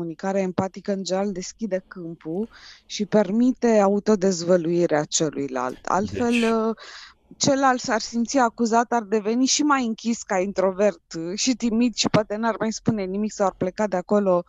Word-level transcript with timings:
Comunicarea 0.00 0.40
empatică 0.40 0.92
în 0.92 1.02
general 1.02 1.32
deschide 1.32 1.84
câmpul 1.88 2.48
și 2.86 3.06
permite 3.06 3.78
autodezvăluirea 3.78 5.04
celuilalt. 5.04 5.84
Altfel, 5.84 6.30
deci... 6.30 7.36
celălalt 7.36 7.80
s-ar 7.80 8.00
simți 8.00 8.38
acuzat, 8.38 8.92
ar 8.92 9.02
deveni 9.02 9.46
și 9.46 9.62
mai 9.62 9.86
închis 9.86 10.22
ca 10.22 10.38
introvert 10.38 11.02
și 11.34 11.54
timid 11.54 11.94
și 11.94 12.08
poate 12.08 12.36
n-ar 12.36 12.56
mai 12.58 12.72
spune 12.72 13.04
nimic 13.04 13.32
sau 13.32 13.46
ar 13.46 13.54
pleca 13.56 13.86
de 13.86 13.96
acolo, 13.96 14.44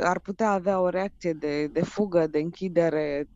ar 0.00 0.18
putea 0.18 0.50
avea 0.50 0.80
o 0.80 0.88
reacție 0.88 1.32
de, 1.32 1.66
de 1.66 1.82
fugă, 1.82 2.26
de 2.26 2.38
închidere, 2.38 3.28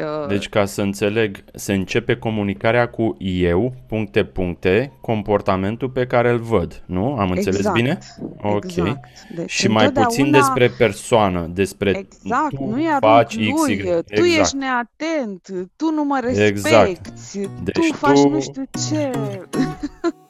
Uh, 0.00 0.26
deci, 0.28 0.48
ca 0.48 0.64
să 0.64 0.82
înțeleg, 0.82 1.44
se 1.54 1.72
începe 1.72 2.16
comunicarea 2.16 2.88
cu 2.88 3.16
eu, 3.18 3.74
puncte, 3.86 4.24
puncte, 4.24 4.92
comportamentul 5.00 5.88
pe 5.88 6.06
care 6.06 6.30
îl 6.30 6.38
văd, 6.38 6.82
nu? 6.86 7.16
Am 7.18 7.30
înțeles 7.30 7.56
exact, 7.56 7.76
bine? 7.76 7.98
Ok. 8.42 8.64
Exact. 8.64 9.08
Deci, 9.34 9.50
și 9.50 9.68
mai 9.68 9.92
puțin 9.92 10.30
despre 10.30 10.68
persoană, 10.78 11.50
despre 11.52 11.90
exact, 11.90 12.54
tu 12.54 12.64
nu 12.64 12.80
e 12.80 12.96
faci 13.00 13.36
lui, 13.36 13.52
X, 13.52 13.68
Y. 13.68 13.76
Tu 13.76 14.04
exact. 14.08 14.40
ești 14.40 14.56
neatent, 14.56 15.68
tu 15.76 15.90
nu 15.90 16.04
mă 16.04 16.18
respecti, 16.22 16.48
exact. 16.48 17.08
deci 17.62 17.90
tu 17.90 17.96
faci 17.96 18.20
tu... 18.20 18.28
nu 18.28 18.40
știu 18.40 18.62
ce. 18.88 19.10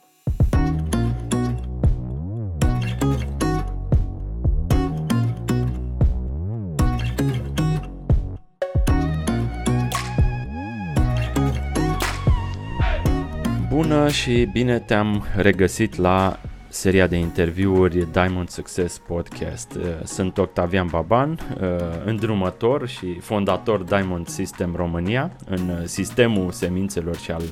Bună 13.74 14.09
și 14.09 14.48
bine 14.52 14.78
te-am 14.78 15.24
regăsit 15.37 15.96
la 15.96 16.41
seria 16.69 17.06
de 17.06 17.16
interviuri 17.16 18.12
Diamond 18.12 18.48
Success 18.48 18.98
Podcast. 18.98 19.74
Uh, 19.74 19.84
sunt 20.05 20.38
Octavian 20.38 20.87
Baban, 20.91 21.30
uh, 21.30 21.69
îndrumător 22.05 22.88
și 22.88 23.19
fondator 23.20 23.83
Diamond 23.83 24.28
System 24.28 24.75
România 24.77 25.30
în 25.47 25.86
sistemul 25.86 26.50
semințelor 26.50 27.17
și 27.17 27.30
al 27.30 27.42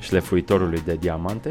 șlefuitorului 0.00 0.82
de 0.84 0.96
diamante. 1.00 1.50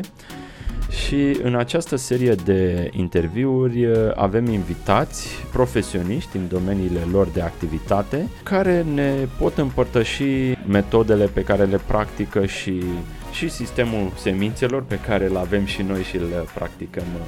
Și 1.06 1.40
în 1.44 1.56
această 1.56 1.96
serie 1.96 2.34
de 2.34 2.90
interviuri 2.94 3.86
uh, 3.86 3.98
avem 4.16 4.46
invitați 4.46 5.28
profesioniști 5.52 6.38
în 6.38 6.48
domeniile 6.48 7.02
lor 7.12 7.28
de 7.28 7.42
activitate 7.42 8.28
care 8.44 8.86
ne 8.94 9.14
pot 9.38 9.58
împărtăși 9.58 10.24
metodele 10.68 11.26
pe 11.26 11.44
care 11.44 11.64
le 11.64 11.80
practică 11.88 12.46
și 12.46 12.84
și 13.32 13.50
sistemul 13.50 14.12
semințelor 14.16 14.84
pe 14.84 15.00
care 15.08 15.26
îl 15.26 15.38
avem 15.38 15.66
și 15.66 15.82
noi 15.82 16.04
și 16.04 16.16
îl 16.16 16.50
practicăm 16.54 17.04
uh, 17.16 17.22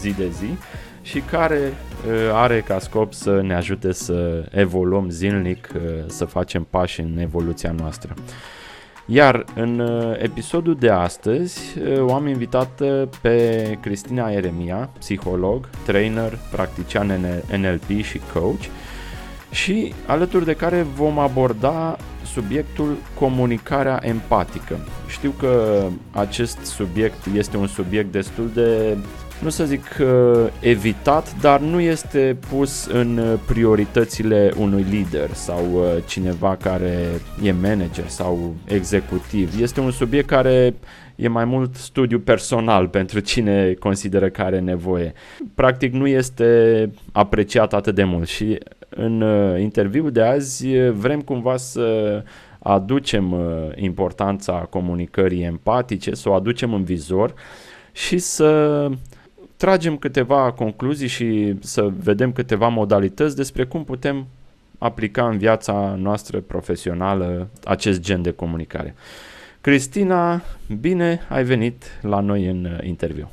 zi 0.00 0.12
de 0.12 0.28
zi 0.28 0.56
și 1.02 1.20
care 1.20 1.58
uh, 1.58 2.30
are 2.32 2.60
ca 2.60 2.78
scop 2.78 3.12
să 3.12 3.40
ne 3.42 3.54
ajute 3.54 3.92
să 3.92 4.48
evoluăm 4.50 5.08
zilnic, 5.10 5.68
uh, 5.74 5.82
să 6.06 6.24
facem 6.24 6.66
pași 6.70 7.00
în 7.00 7.18
evoluția 7.18 7.72
noastră. 7.78 8.14
Iar 9.06 9.44
în 9.54 9.82
episodul 10.18 10.76
de 10.76 10.90
astăzi 10.90 11.60
o 11.98 12.14
am 12.14 12.26
invitat 12.26 12.82
pe 13.20 13.78
Cristina 13.80 14.30
Eremia, 14.30 14.90
psiholog, 14.98 15.68
trainer, 15.86 16.38
practician 16.50 17.42
NLP 17.56 18.02
și 18.02 18.20
coach 18.32 18.62
și 19.50 19.94
alături 20.06 20.44
de 20.44 20.54
care 20.54 20.82
vom 20.82 21.18
aborda 21.18 21.96
subiectul 22.34 22.96
comunicarea 23.18 24.00
empatică. 24.02 24.78
Știu 25.08 25.30
că 25.30 25.84
acest 26.10 26.58
subiect 26.58 27.26
este 27.34 27.56
un 27.56 27.66
subiect 27.66 28.12
destul 28.12 28.50
de, 28.54 28.96
nu 29.42 29.48
să 29.48 29.64
zic 29.64 29.82
uh, 30.00 30.06
evitat, 30.60 31.40
dar 31.40 31.60
nu 31.60 31.80
este 31.80 32.36
pus 32.48 32.86
în 32.86 33.38
prioritățile 33.46 34.52
unui 34.58 34.86
lider 34.90 35.32
sau 35.32 35.64
uh, 35.72 36.02
cineva 36.06 36.56
care 36.56 37.08
e 37.42 37.52
manager 37.52 38.08
sau 38.08 38.54
executiv. 38.64 39.60
Este 39.60 39.80
un 39.80 39.90
subiect 39.90 40.26
care 40.26 40.74
e 41.16 41.28
mai 41.28 41.44
mult 41.44 41.74
studiu 41.74 42.18
personal 42.18 42.88
pentru 42.88 43.20
cine 43.20 43.72
consideră 43.78 44.28
că 44.28 44.42
are 44.42 44.60
nevoie. 44.60 45.12
Practic 45.54 45.92
nu 45.92 46.06
este 46.06 46.90
apreciat 47.12 47.72
atât 47.72 47.94
de 47.94 48.04
mult 48.04 48.28
și 48.28 48.58
în 48.96 49.20
uh, 49.20 49.60
interviul 49.60 50.10
de 50.10 50.22
azi 50.22 50.88
vrem 50.90 51.20
cumva 51.20 51.56
să 51.56 52.22
aducem 52.58 53.32
uh, 53.32 53.68
importanța 53.74 54.52
comunicării 54.52 55.42
empatice, 55.42 56.14
să 56.14 56.28
o 56.28 56.32
aducem 56.32 56.74
în 56.74 56.84
vizor 56.84 57.34
și 57.92 58.18
să 58.18 58.90
tragem 59.56 59.96
câteva 59.96 60.52
concluzii 60.52 61.08
și 61.08 61.54
să 61.60 61.90
vedem 62.02 62.32
câteva 62.32 62.68
modalități 62.68 63.36
despre 63.36 63.64
cum 63.64 63.84
putem 63.84 64.26
aplica 64.78 65.28
în 65.28 65.38
viața 65.38 65.94
noastră 65.98 66.40
profesională 66.40 67.48
acest 67.64 68.00
gen 68.00 68.22
de 68.22 68.30
comunicare. 68.30 68.94
Cristina, 69.60 70.42
bine 70.80 71.20
ai 71.28 71.44
venit 71.44 71.84
la 72.02 72.20
noi 72.20 72.46
în 72.46 72.64
uh, 72.64 72.86
interviu. 72.86 73.30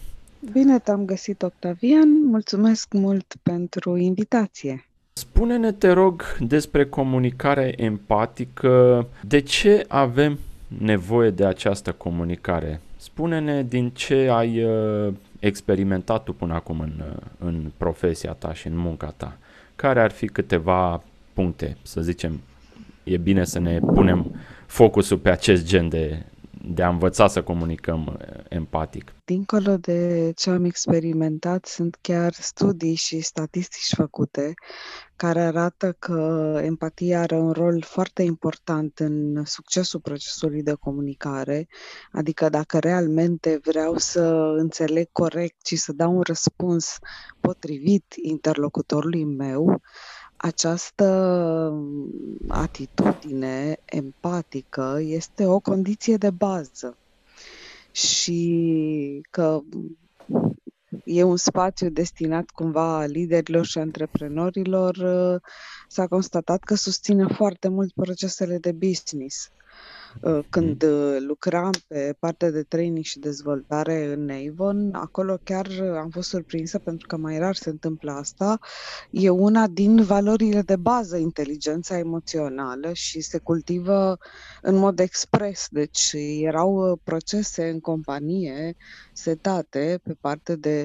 Bine 0.51 0.79
te-am 0.79 1.05
găsit, 1.05 1.41
Octavian. 1.41 2.25
Mulțumesc 2.25 2.93
mult 2.93 3.33
pentru 3.43 3.97
invitație. 3.97 4.85
Spune-ne, 5.21 5.71
te 5.71 5.91
rog, 5.91 6.23
despre 6.39 6.85
comunicare 6.85 7.73
empatică. 7.77 9.07
De 9.21 9.39
ce 9.39 9.85
avem 9.87 10.39
nevoie 10.67 11.29
de 11.29 11.45
această 11.45 11.91
comunicare? 11.91 12.81
Spune-ne 12.97 13.63
din 13.63 13.89
ce 13.89 14.29
ai 14.31 14.63
uh, 14.63 15.13
experimentat 15.39 16.23
tu 16.23 16.33
până 16.33 16.53
acum 16.53 16.79
în, 16.79 16.91
uh, 16.99 17.21
în 17.39 17.71
profesia 17.77 18.31
ta 18.31 18.53
și 18.53 18.67
în 18.67 18.77
munca 18.77 19.13
ta. 19.17 19.37
Care 19.75 20.01
ar 20.01 20.11
fi 20.11 20.27
câteva 20.27 21.03
puncte, 21.33 21.77
să 21.81 22.01
zicem, 22.01 22.41
e 23.03 23.17
bine 23.17 23.43
să 23.43 23.59
ne 23.59 23.79
punem 23.79 24.35
focusul 24.65 25.17
pe 25.17 25.29
acest 25.29 25.65
gen 25.65 25.89
de, 25.89 26.23
de 26.65 26.83
a 26.83 26.89
învăța 26.89 27.27
să 27.27 27.43
comunicăm 27.43 28.05
uh, 28.05 28.43
empatic. 28.49 29.13
Dincolo 29.25 29.77
de 29.77 30.31
ce 30.35 30.49
am 30.49 30.63
experimentat, 30.63 31.65
sunt 31.65 31.97
chiar 32.01 32.33
studii 32.33 32.95
și 32.95 33.19
statistici 33.19 33.95
făcute 33.95 34.53
care 35.15 35.41
arată 35.41 35.95
că 35.99 36.59
empatia 36.63 37.21
are 37.21 37.35
un 37.35 37.51
rol 37.51 37.81
foarte 37.81 38.23
important 38.23 38.99
în 38.99 39.45
succesul 39.45 39.99
procesului 39.99 40.63
de 40.63 40.73
comunicare, 40.73 41.67
adică 42.11 42.49
dacă 42.49 42.79
realmente 42.79 43.59
vreau 43.63 43.97
să 43.97 44.21
înțeleg 44.57 45.09
corect 45.11 45.65
și 45.65 45.75
să 45.75 45.93
dau 45.93 46.15
un 46.15 46.21
răspuns 46.21 46.97
potrivit 47.39 48.13
interlocutorului 48.21 49.23
meu, 49.25 49.81
această 50.41 51.05
atitudine 52.47 53.77
empatică 53.85 54.97
este 55.01 55.45
o 55.45 55.59
condiție 55.59 56.17
de 56.17 56.29
bază 56.29 56.97
și 57.91 59.21
că 59.29 59.59
e 61.03 61.23
un 61.23 61.37
spațiu 61.37 61.89
destinat 61.89 62.49
cumva 62.49 63.05
liderilor 63.05 63.65
și 63.65 63.77
antreprenorilor, 63.77 64.95
s-a 65.87 66.07
constatat 66.07 66.63
că 66.63 66.75
susține 66.75 67.25
foarte 67.27 67.67
mult 67.67 67.93
procesele 67.93 68.57
de 68.57 68.71
business. 68.71 69.49
Uh, 70.21 70.39
când 70.49 70.83
uh, 70.83 71.17
lucram 71.19 71.69
pe 71.87 72.15
partea 72.19 72.51
de 72.51 72.63
training 72.63 73.03
și 73.03 73.19
dezvoltare 73.19 74.13
în 74.13 74.29
Avon, 74.29 74.93
acolo 74.93 75.37
chiar 75.43 75.67
am 76.01 76.09
fost 76.09 76.29
surprinsă 76.29 76.79
pentru 76.79 77.07
că 77.07 77.17
mai 77.17 77.37
rar 77.37 77.55
se 77.55 77.69
întâmplă 77.69 78.11
asta. 78.11 78.59
E 79.09 79.29
una 79.29 79.67
din 79.67 80.03
valorile 80.03 80.61
de 80.61 80.75
bază 80.75 81.17
inteligența 81.17 81.97
emoțională 81.97 82.93
și 82.93 83.21
se 83.21 83.37
cultivă 83.37 84.17
în 84.61 84.75
mod 84.75 84.99
expres. 84.99 85.67
Deci 85.69 86.11
erau 86.41 86.91
uh, 86.91 86.97
procese 87.03 87.69
în 87.69 87.79
companie 87.79 88.75
setate 89.21 89.99
pe 90.03 90.15
parte 90.21 90.55
de 90.55 90.75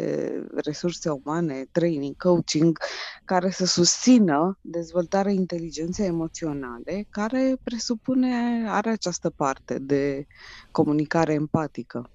resurse 0.65 1.11
umane, 1.11 1.67
training, 1.73 2.17
coaching, 2.17 2.79
care 3.25 3.51
să 3.51 3.67
susțină 3.67 4.59
dezvoltarea 4.61 5.33
inteligenței 5.33 6.07
emoționale, 6.07 7.07
care 7.11 7.57
presupune, 7.63 8.65
are 8.69 8.91
această 8.91 9.31
parte 9.31 9.79
de 9.79 10.27
comunicare 10.71 11.33
empatică. 11.33 12.11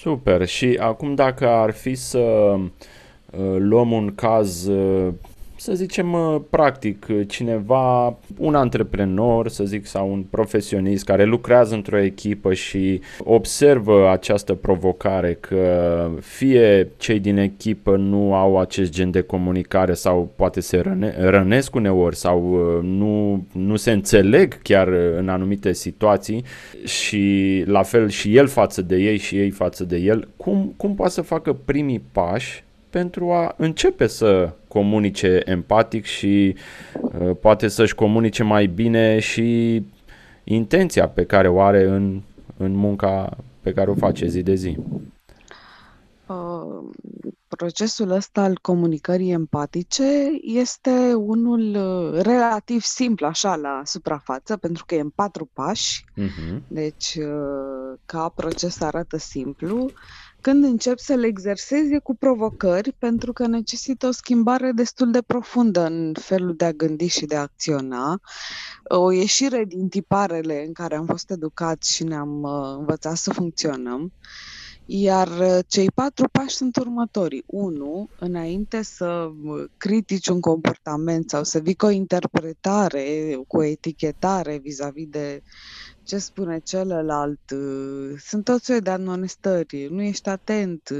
Super. 0.00 0.46
Și 0.46 0.78
acum 0.80 1.14
dacă 1.14 1.48
ar 1.48 1.70
fi 1.70 1.94
să 1.94 2.18
uh, 2.18 3.56
luăm 3.58 3.90
un 3.90 4.14
caz 4.14 4.66
uh, 4.66 5.14
să 5.58 5.74
zicem 5.74 6.12
uh, 6.12 6.40
practic, 6.50 7.06
cineva, 7.26 8.18
un 8.38 8.54
antreprenor, 8.54 9.48
să 9.48 9.64
zic, 9.64 9.86
sau 9.86 10.12
un 10.12 10.22
profesionist 10.22 11.04
care 11.04 11.24
lucrează 11.24 11.74
într-o 11.74 11.98
echipă 11.98 12.54
și 12.54 13.00
observă 13.18 14.10
această 14.10 14.54
provocare 14.54 15.36
că 15.40 16.10
fie 16.20 16.88
cei 16.96 17.18
din 17.18 17.36
echipă 17.36 17.96
nu 17.96 18.34
au 18.34 18.58
acest 18.58 18.92
gen 18.92 19.10
de 19.10 19.20
comunicare 19.20 19.94
sau 19.94 20.32
poate 20.36 20.60
se 20.60 20.78
răne, 20.80 21.14
rănesc 21.18 21.74
uneori 21.74 22.16
sau 22.16 22.52
uh, 22.52 22.82
nu, 22.82 23.44
nu 23.52 23.76
se 23.76 23.90
înțeleg 23.90 24.62
chiar 24.62 24.88
în 25.16 25.28
anumite 25.28 25.72
situații 25.72 26.44
și 26.84 27.62
la 27.66 27.82
fel 27.82 28.08
și 28.08 28.36
el 28.36 28.46
față 28.46 28.82
de 28.82 28.96
ei 28.96 29.16
și 29.16 29.38
ei 29.38 29.50
față 29.50 29.84
de 29.84 29.96
el, 29.96 30.28
cum, 30.36 30.74
cum 30.76 30.94
poate 30.94 31.12
să 31.12 31.22
facă 31.22 31.52
primii 31.52 32.02
pași 32.12 32.66
pentru 32.90 33.32
a 33.32 33.54
începe 33.56 34.06
să 34.06 34.52
comunice 34.68 35.40
empatic 35.44 36.04
și 36.04 36.54
uh, 37.00 37.30
poate 37.40 37.68
să-și 37.68 37.94
comunice 37.94 38.42
mai 38.42 38.66
bine 38.66 39.18
și 39.18 39.82
intenția 40.44 41.08
pe 41.08 41.24
care 41.24 41.48
o 41.48 41.60
are 41.60 41.84
în, 41.84 42.20
în 42.56 42.72
munca 42.74 43.36
pe 43.60 43.72
care 43.72 43.90
o 43.90 43.94
face 43.94 44.26
zi 44.26 44.42
de 44.42 44.54
zi. 44.54 44.76
Uh, 46.26 46.84
procesul 47.48 48.10
ăsta 48.10 48.42
al 48.42 48.58
comunicării 48.62 49.30
empatice 49.30 50.30
este 50.42 51.14
unul 51.14 51.74
uh, 51.74 52.20
relativ 52.22 52.80
simplu, 52.80 53.26
așa, 53.26 53.56
la 53.56 53.82
suprafață, 53.84 54.56
pentru 54.56 54.84
că 54.84 54.94
e 54.94 55.00
în 55.00 55.10
patru 55.10 55.50
pași. 55.52 56.04
Uh-huh. 56.16 56.58
Deci, 56.66 57.14
uh, 57.14 57.98
ca 58.06 58.32
proces 58.34 58.80
arată 58.80 59.16
simplu. 59.16 59.90
Când 60.40 60.64
încep 60.64 60.98
să 60.98 61.14
le 61.14 61.26
exersezi 61.26 61.98
cu 62.02 62.14
provocări, 62.14 62.92
pentru 62.98 63.32
că 63.32 63.46
necesită 63.46 64.06
o 64.06 64.10
schimbare 64.10 64.72
destul 64.72 65.10
de 65.10 65.22
profundă 65.22 65.84
în 65.84 66.14
felul 66.20 66.54
de 66.56 66.64
a 66.64 66.72
gândi 66.72 67.06
și 67.06 67.26
de 67.26 67.36
a 67.36 67.40
acționa, 67.40 68.20
o 68.84 69.10
ieșire 69.10 69.64
din 69.64 69.88
tiparele 69.88 70.64
în 70.66 70.72
care 70.72 70.96
am 70.96 71.06
fost 71.06 71.30
educați 71.30 71.94
și 71.94 72.04
ne-am 72.04 72.44
învățat 72.78 73.16
să 73.16 73.32
funcționăm. 73.32 74.12
Iar 74.90 75.28
uh, 75.28 75.58
cei 75.66 75.90
patru 75.94 76.28
pași 76.32 76.54
sunt 76.54 76.76
următorii. 76.76 77.44
Unu, 77.46 78.08
înainte 78.18 78.82
să 78.82 79.30
uh, 79.44 79.64
critici 79.76 80.26
un 80.26 80.40
comportament 80.40 81.30
sau 81.30 81.44
să 81.44 81.58
vii 81.58 81.74
cu 81.74 81.86
o 81.86 81.90
interpretare, 81.90 83.38
cu 83.46 83.56
o 83.56 83.62
etichetare 83.62 84.58
vis-a-vis 84.62 85.06
de 85.08 85.42
ce 86.08 86.18
spune 86.18 86.58
celălalt, 86.58 87.50
uh, 87.50 88.18
sunt 88.18 88.44
tot 88.44 88.62
soiul 88.62 88.82
de 88.82 88.90
anonestări, 88.90 89.88
nu 89.90 90.02
ești 90.02 90.28
atent, 90.28 90.90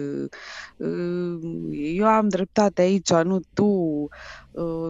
eu 1.72 2.06
am 2.06 2.28
dreptate 2.28 2.82
aici, 2.82 3.12
nu 3.12 3.40
tu, 3.54 4.08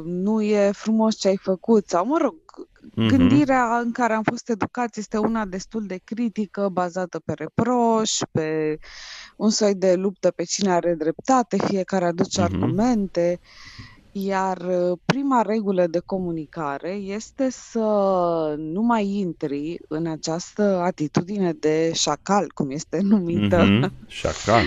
nu 0.05 0.43
e 0.43 0.71
frumos 0.73 1.17
ce 1.17 1.29
ai 1.29 1.37
făcut, 1.37 1.89
sau 1.89 2.07
mă 2.07 2.19
rog, 2.21 2.35
Mm-hmm. 2.89 3.09
Gândirea 3.09 3.79
în 3.79 3.93
care 3.93 4.13
am 4.13 4.23
fost 4.23 4.49
educați 4.49 4.99
este 4.99 5.19
una 5.19 5.45
destul 5.45 5.87
de 5.87 6.01
critică, 6.05 6.69
bazată 6.73 7.19
pe 7.25 7.33
reproș, 7.33 8.11
pe 8.33 8.79
un 9.37 9.51
soi 9.51 9.75
de 9.75 9.95
luptă 9.95 10.31
pe 10.31 10.45
cine 10.45 10.73
are 10.73 10.95
dreptate, 10.95 11.57
fiecare 11.57 12.05
aduce 12.05 12.41
mm-hmm. 12.41 12.45
argumente. 12.45 13.41
Iar 14.25 14.59
uh, 14.59 14.99
prima 15.05 15.43
regulă 15.43 15.87
de 15.87 15.99
comunicare 15.99 16.91
este 16.91 17.51
să 17.51 17.79
nu 18.59 18.83
mai 18.83 19.07
intri 19.07 19.79
în 19.89 20.07
această 20.07 20.63
atitudine 20.63 21.53
de 21.53 21.93
șacal, 21.95 22.51
cum 22.55 22.71
este 22.71 22.99
numită. 23.03 23.65
Mm-hmm. 23.65 24.07
Șacal. 24.07 24.65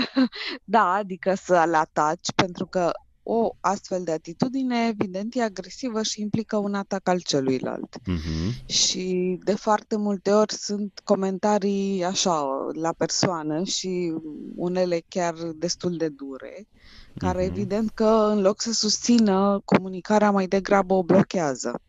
da, 0.64 0.92
adică 0.92 1.34
să-l 1.34 1.74
ataci, 1.74 2.32
pentru 2.34 2.66
că 2.66 2.90
o 3.30 3.56
astfel 3.60 4.04
de 4.04 4.12
atitudine, 4.12 4.86
evident, 4.86 5.34
e 5.34 5.42
agresivă 5.42 6.02
și 6.02 6.20
implică 6.20 6.56
un 6.56 6.74
atac 6.74 7.08
al 7.08 7.20
celuilalt. 7.20 7.96
Uh-huh. 7.98 8.66
Și 8.66 9.38
de 9.44 9.54
foarte 9.54 9.96
multe 9.96 10.30
ori 10.30 10.54
sunt 10.54 11.00
comentarii 11.04 12.04
așa, 12.04 12.46
la 12.72 12.92
persoană 12.92 13.64
și 13.64 14.14
unele 14.54 15.02
chiar 15.08 15.34
destul 15.56 15.96
de 15.96 16.08
dure, 16.08 16.66
care 17.16 17.42
uh-huh. 17.44 17.48
evident 17.48 17.90
că 17.90 18.28
în 18.30 18.40
loc 18.40 18.60
să 18.60 18.72
susțină 18.72 19.60
comunicarea 19.64 20.30
mai 20.30 20.46
degrabă 20.46 20.94
o 20.94 21.02
blochează. 21.02 21.80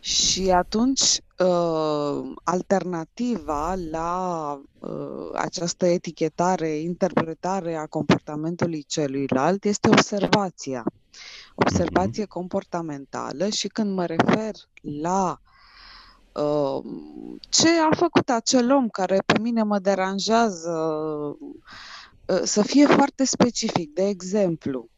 Și 0.00 0.50
atunci, 0.50 1.20
uh, 1.38 2.34
alternativa 2.44 3.74
la 3.90 4.60
uh, 4.78 5.30
această 5.34 5.86
etichetare, 5.86 6.68
interpretare 6.68 7.74
a 7.74 7.86
comportamentului 7.86 8.82
celuilalt 8.82 9.64
este 9.64 9.88
observația. 9.88 10.84
Observație 11.54 12.24
uh-huh. 12.24 12.28
comportamentală 12.28 13.48
și 13.48 13.68
când 13.68 13.94
mă 13.94 14.04
refer 14.04 14.54
la 15.00 15.40
uh, 16.32 16.84
ce 17.48 17.68
a 17.68 17.96
făcut 17.96 18.30
acel 18.30 18.72
om 18.72 18.88
care 18.88 19.22
pe 19.26 19.38
mine 19.38 19.62
mă 19.62 19.78
deranjează, 19.78 20.70
uh, 22.26 22.40
să 22.42 22.62
fie 22.62 22.86
foarte 22.86 23.24
specific. 23.24 23.94
De 23.94 24.08
exemplu, 24.08 24.88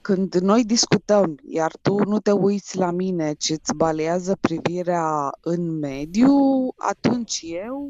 când 0.00 0.34
noi 0.34 0.64
discutăm, 0.64 1.34
iar 1.44 1.76
tu 1.82 1.98
nu 1.98 2.18
te 2.18 2.32
uiți 2.32 2.76
la 2.76 2.90
mine, 2.90 3.32
ci 3.32 3.50
îți 3.50 3.74
balează 3.74 4.36
privirea 4.40 5.30
în 5.40 5.78
mediu, 5.78 6.34
atunci 6.76 7.40
eu 7.42 7.88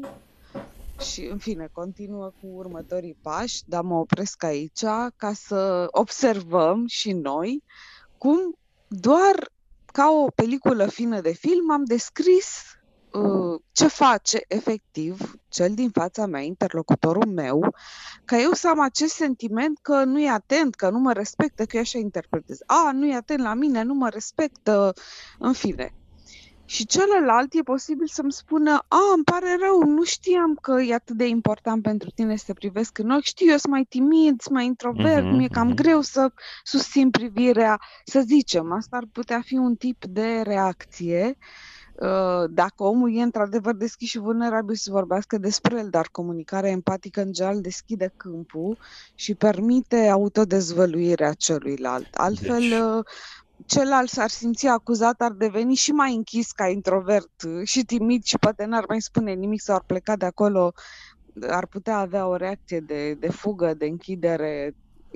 și, 0.99 1.25
în 1.25 1.37
fine, 1.37 1.69
continuă 1.71 2.31
cu 2.41 2.47
următorii 2.47 3.17
pași, 3.21 3.61
dar 3.65 3.81
mă 3.83 3.95
opresc 3.95 4.43
aici 4.43 4.83
ca 5.15 5.33
să 5.33 5.87
observăm 5.91 6.85
și 6.87 7.11
noi 7.11 7.63
cum 8.17 8.37
doar 8.87 9.51
ca 9.85 10.11
o 10.11 10.27
peliculă 10.35 10.87
fină 10.87 11.21
de 11.21 11.33
film 11.33 11.71
am 11.71 11.83
descris 11.83 12.45
Uh, 12.45 12.78
ce 13.71 13.87
face 13.87 14.41
efectiv 14.47 15.39
cel 15.49 15.73
din 15.73 15.89
fața 15.89 16.25
mea, 16.25 16.41
interlocutorul 16.41 17.25
meu, 17.25 17.75
ca 18.25 18.37
eu 18.37 18.51
să 18.51 18.67
am 18.67 18.79
acest 18.79 19.13
sentiment 19.13 19.79
că 19.81 20.03
nu 20.03 20.21
e 20.21 20.29
atent, 20.29 20.75
că 20.75 20.89
nu 20.89 20.99
mă 20.99 21.13
respectă, 21.13 21.65
că 21.65 21.75
eu 21.75 21.81
așa 21.81 21.97
interpretez. 21.97 22.57
A, 22.65 22.91
nu 22.93 23.07
e 23.07 23.15
atent 23.15 23.41
la 23.41 23.53
mine, 23.53 23.83
nu 23.83 23.93
mă 23.93 24.09
respectă, 24.09 24.93
în 25.39 25.53
fine. 25.53 25.93
Și 26.65 26.85
celălalt 26.85 27.53
e 27.53 27.61
posibil 27.61 28.07
să-mi 28.07 28.31
spună, 28.31 28.71
a, 28.87 28.99
îmi 29.15 29.23
pare 29.23 29.57
rău, 29.59 29.83
nu 29.83 30.03
știam 30.03 30.57
că 30.61 30.81
e 30.81 30.93
atât 30.93 31.15
de 31.15 31.27
important 31.27 31.81
pentru 31.81 32.09
tine 32.09 32.35
să 32.35 32.43
te 32.47 32.53
privesc 32.53 32.97
în 32.97 33.09
ochi, 33.09 33.23
știu, 33.23 33.51
eu 33.51 33.57
sunt 33.57 33.73
mai 33.73 33.83
timid, 33.83 34.41
sunt 34.41 34.55
mai 34.55 34.65
introvert, 34.65 35.25
uh-huh, 35.25 35.37
mi-e 35.37 35.47
cam 35.47 35.71
uh-huh. 35.71 35.75
greu 35.75 36.01
să 36.01 36.31
susțin 36.63 37.09
privirea, 37.09 37.79
să 38.05 38.19
zicem, 38.19 38.71
asta 38.71 38.97
ar 38.97 39.03
putea 39.11 39.41
fi 39.41 39.55
un 39.55 39.75
tip 39.75 40.05
de 40.05 40.41
reacție 40.41 41.25
uh, 41.27 41.35
Uh, 41.35 41.78
dacă 42.49 42.83
omul 42.83 43.15
e 43.15 43.21
într-adevăr 43.21 43.75
deschis 43.75 44.09
și 44.09 44.19
vulnerabil 44.19 44.75
să 44.75 44.91
vorbească 44.91 45.37
despre 45.37 45.77
el, 45.77 45.89
dar 45.89 46.07
comunicarea 46.11 46.69
empatică 46.69 47.21
în 47.21 47.31
general 47.31 47.61
deschide 47.61 48.13
câmpul 48.17 48.77
și 49.15 49.35
permite 49.35 50.07
autodezvăluirea 50.07 51.33
celuilalt. 51.33 52.07
Altfel, 52.13 52.59
deci... 52.59 52.79
Uh, 52.79 53.03
celălalt 53.65 54.09
s-ar 54.09 54.29
simți 54.29 54.67
acuzat, 54.67 55.21
ar 55.21 55.31
deveni 55.31 55.75
și 55.75 55.91
mai 55.91 56.15
închis 56.15 56.51
ca 56.51 56.67
introvert 56.67 57.31
și 57.63 57.83
timid 57.83 58.23
și 58.23 58.37
poate 58.37 58.65
n-ar 58.65 58.85
mai 58.87 59.01
spune 59.01 59.33
nimic 59.33 59.61
sau 59.61 59.75
ar 59.75 59.83
pleca 59.85 60.15
de 60.15 60.25
acolo, 60.25 60.73
ar 61.47 61.65
putea 61.65 61.97
avea 61.97 62.27
o 62.27 62.35
reacție 62.35 62.79
de, 62.79 63.13
de 63.13 63.29
fugă, 63.29 63.73
de 63.73 63.85
închidere, 63.85 64.75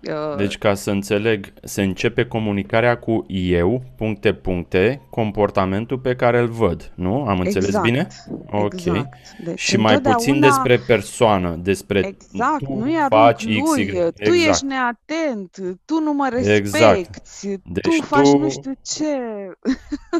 Uh, 0.09 0.35
deci, 0.37 0.57
ca 0.57 0.73
să 0.73 0.91
înțeleg, 0.91 1.53
se 1.63 1.81
începe 1.81 2.25
comunicarea 2.25 2.97
cu 2.97 3.25
eu, 3.27 3.83
puncte, 3.95 4.33
puncte, 4.33 5.01
comportamentul 5.09 5.97
pe 5.97 6.15
care 6.15 6.39
îl 6.39 6.47
văd, 6.47 6.91
nu? 6.95 7.25
Am 7.27 7.39
înțeles 7.39 7.65
exact, 7.65 7.85
bine? 7.85 8.07
Ok. 8.51 8.73
Exact. 8.73 9.17
Deci, 9.43 9.59
și 9.59 9.77
mai 9.77 10.01
puțin 10.01 10.39
despre 10.39 10.77
persoană, 10.87 11.59
despre 11.61 11.99
exact, 11.99 12.63
tu 12.63 12.73
nu 12.73 12.91
faci 13.09 13.45
lui, 13.45 13.61
X, 13.61 13.77
Y. 13.77 13.85
Tu 13.91 14.33
exact. 14.33 14.49
ești 14.49 14.65
neatent, 14.65 15.77
tu 15.85 15.99
nu 16.03 16.13
mă 16.13 16.27
respecti, 16.31 16.57
exact. 16.57 17.21
deci 17.63 17.97
tu 17.97 18.05
faci 18.05 18.29
tu... 18.29 18.37
nu 18.37 18.49
știu 18.49 18.71
ce. 18.81 19.05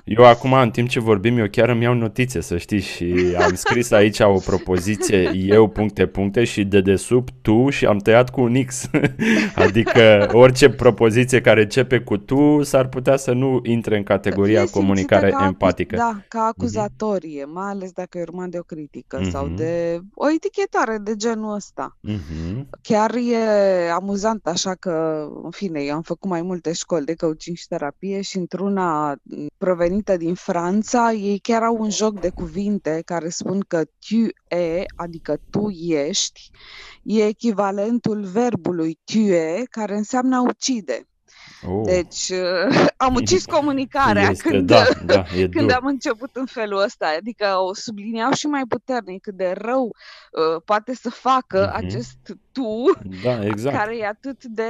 Eu 0.05 0.25
acum, 0.25 0.53
în 0.53 0.69
timp 0.69 0.89
ce 0.89 0.99
vorbim, 0.99 1.37
eu 1.37 1.47
chiar 1.51 1.69
îmi 1.69 1.83
iau 1.83 1.93
notițe, 1.93 2.41
să 2.41 2.57
știi, 2.57 2.81
și 2.81 3.15
am 3.39 3.55
scris 3.55 3.91
aici 3.91 4.19
o 4.19 4.39
propoziție, 4.45 5.31
eu, 5.33 5.67
puncte, 5.67 6.05
puncte, 6.05 6.43
și 6.43 6.63
de 6.63 6.81
desubt 6.81 7.33
tu 7.41 7.69
și 7.69 7.85
am 7.85 7.97
tăiat 7.97 8.29
cu 8.29 8.41
un 8.41 8.63
X. 8.65 8.89
Adică 9.55 9.71
orice 10.31 10.69
propoziție 10.69 11.41
care 11.41 11.61
începe 11.61 11.99
cu 11.99 12.17
tu 12.17 12.63
s-ar 12.63 12.87
putea 12.87 13.17
să 13.17 13.31
nu 13.31 13.59
intre 13.63 13.97
în 13.97 14.03
categoria 14.03 14.65
comunicare 14.65 15.29
ca, 15.29 15.45
empatică. 15.45 15.95
Da, 15.95 16.23
ca 16.27 16.39
mhm. 16.39 16.47
acuzatorie, 16.47 17.43
uh-huh. 17.43 17.53
mai 17.53 17.69
ales 17.69 17.91
dacă 17.91 18.17
e 18.17 18.21
urmat 18.21 18.49
de 18.49 18.57
o 18.59 18.63
critică 18.63 19.19
uh-huh. 19.19 19.29
sau 19.29 19.47
de 19.47 19.99
o 20.13 20.31
etichetare 20.31 20.97
de 20.97 21.15
genul 21.15 21.53
ăsta. 21.53 21.97
Uh-huh. 22.09 22.65
Chiar 22.81 23.15
e 23.15 23.91
amuzant, 23.91 24.47
așa 24.47 24.73
că, 24.73 25.27
în 25.43 25.51
fine, 25.51 25.81
eu 25.81 25.95
am 25.95 26.01
făcut 26.01 26.29
mai 26.29 26.41
multe 26.41 26.73
școli 26.73 27.05
de 27.05 27.15
coaching 27.15 27.57
și 27.57 27.67
terapie 27.67 28.21
și 28.21 28.37
într-una 28.37 29.15
provenită 29.57 30.17
din 30.17 30.33
Franța, 30.33 31.11
ei 31.11 31.39
chiar 31.39 31.63
au 31.63 31.77
un 31.79 31.89
joc 31.89 32.19
de 32.19 32.29
cuvinte 32.29 33.01
care 33.05 33.29
spun 33.29 33.65
că 33.67 33.83
tu 33.83 34.55
e, 34.55 34.83
adică 34.95 35.39
tu 35.49 35.69
ești, 35.87 36.51
e 37.03 37.25
echivalentul 37.25 38.24
verbului 38.24 39.00
tue, 39.03 39.63
care 39.69 39.95
înseamnă 39.95 40.36
a 40.36 40.41
ucide. 40.41 41.07
Oh. 41.67 41.81
Deci, 41.85 42.31
am 42.97 43.15
ucis 43.15 43.45
comunicarea 43.45 44.29
Este, 44.29 44.50
când, 44.50 44.67
da, 44.67 44.83
da, 45.05 45.23
e 45.38 45.47
când 45.47 45.67
dur. 45.67 45.71
am 45.81 45.85
început 45.85 46.29
în 46.33 46.45
felul 46.45 46.81
ăsta. 46.83 47.13
Adică 47.17 47.45
o 47.69 47.73
subliniau 47.73 48.31
și 48.31 48.45
mai 48.47 48.62
puternic 48.67 49.21
cât 49.21 49.33
de 49.38 49.53
rău 49.57 49.83
uh, 49.85 50.62
poate 50.65 50.95
să 50.95 51.09
facă 51.09 51.71
Mhm. 51.75 51.85
acest 51.85 52.17
tu 52.51 52.91
Da, 53.23 53.45
exact. 53.45 53.75
care 53.77 53.97
e 53.97 54.05
atât 54.07 54.43
de 54.43 54.63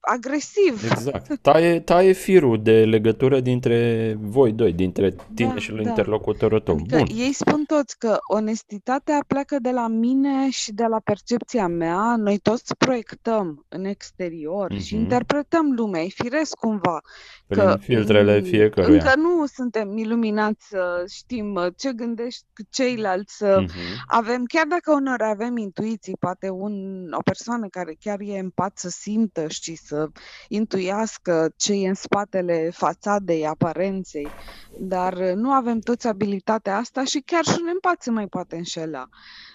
agresiv. 0.00 0.84
Exact. 0.90 1.38
Taie, 1.42 1.80
taie 1.80 2.12
firul 2.12 2.62
de 2.62 2.84
legătură 2.84 3.40
dintre 3.40 4.16
voi 4.20 4.52
doi, 4.52 4.72
dintre 4.72 5.14
tine 5.34 5.48
Da, 5.52 5.58
și 5.58 5.72
da. 5.72 5.80
interlocutorul 5.80 6.60
tău. 6.60 6.74
Adică 6.74 6.96
Bun. 6.96 7.06
ei 7.16 7.32
spun 7.32 7.64
toți 7.66 7.98
că 7.98 8.18
onestitatea 8.32 9.24
pleacă 9.26 9.56
de 9.60 9.70
la 9.70 9.86
mine 9.86 10.50
și 10.50 10.72
de 10.72 10.84
la 10.88 11.00
percepția 11.04 11.66
mea. 11.66 12.14
Noi 12.16 12.38
toți 12.38 12.76
proiectăm 12.76 13.64
în 13.68 13.84
exterior 13.84 14.72
și 14.78 14.94
Mhm. 14.94 15.02
interpretăm 15.02 15.72
lumea. 15.76 16.00
E 16.18 16.22
firesc 16.22 16.54
cumva 16.56 17.00
Prin 17.46 17.62
că 17.64 17.76
filtrele 17.80 18.38
mm, 18.38 18.44
fiecăruia. 18.44 19.02
încă 19.02 19.16
nu 19.16 19.46
suntem 19.46 19.96
iluminați 19.96 20.66
să 20.68 21.04
știm 21.08 21.54
uh, 21.54 21.66
ce 21.76 21.92
gândesc 21.92 22.44
ceilalți, 22.70 23.36
să 23.36 23.58
Mhm. 23.60 23.70
avem, 24.06 24.44
chiar 24.44 24.66
dacă 24.66 24.92
uneori 24.92 25.22
avem 25.24 25.56
intuiții, 25.56 26.16
poate 26.20 26.50
un, 26.50 26.72
o 27.12 27.22
persoană 27.22 27.66
care 27.68 27.96
chiar 28.00 28.20
e 28.20 28.32
empat 28.32 28.78
să 28.78 28.88
simtă 28.88 29.48
și 29.48 29.76
să 29.76 30.08
intuiască 30.48 31.50
ce 31.56 31.72
e 31.72 31.88
în 31.88 31.94
spatele 31.94 32.70
fațadei, 32.72 33.46
aparenței, 33.46 34.34
dar 34.74 35.12
uh, 35.12 35.32
nu 35.34 35.50
avem 35.52 35.78
toți 35.78 36.06
abilitatea 36.06 36.76
asta 36.76 37.04
și 37.04 37.20
chiar 37.20 37.44
și 37.44 37.56
un 37.60 37.66
empat 37.68 38.02
se 38.02 38.10
mai 38.10 38.26
poate 38.26 38.56
înșela. 38.56 39.06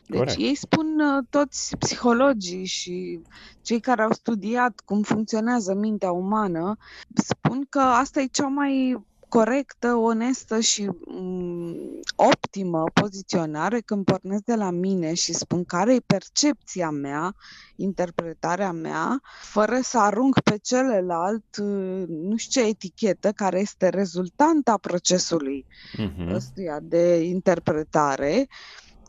Deci 0.08 0.20
Corect. 0.20 0.40
ei 0.40 0.56
spun 0.56 1.00
uh, 1.00 1.24
toți 1.30 1.78
psihologii 1.78 2.66
și 2.66 3.22
cei 3.62 3.80
care 3.80 4.02
au 4.02 4.12
studiat 4.12 4.82
cum 4.86 5.02
funcționează 5.02 5.74
mintea 5.74 6.12
umană, 6.12 6.78
spun 7.14 7.66
că 7.70 7.80
asta 7.80 8.22
e 8.22 8.26
cea 8.26 8.48
mai 8.48 9.04
corectă, 9.32 9.96
onestă 9.96 10.60
și 10.60 10.90
mm, 11.08 11.76
optimă 12.16 12.84
poziționare 12.94 13.80
când 13.80 14.06
pornesc 14.06 14.44
de 14.44 14.56
la 14.56 14.70
mine 14.70 15.14
și 15.14 15.34
spun 15.34 15.64
care 15.64 15.94
e 15.94 16.00
percepția 16.06 16.90
mea, 16.90 17.36
interpretarea 17.76 18.72
mea, 18.72 19.22
fără 19.42 19.80
să 19.82 20.00
arunc 20.00 20.40
pe 20.40 20.58
celălalt 20.58 21.56
uh, 21.62 22.04
nu 22.08 22.36
știu 22.36 22.62
ce 22.62 22.68
etichetă 22.68 23.32
care 23.32 23.60
este 23.60 23.90
rezultanta 23.90 24.78
procesului 24.78 25.66
Mhm. 25.98 26.34
ăstuia 26.34 26.80
de 26.82 27.20
interpretare, 27.24 28.48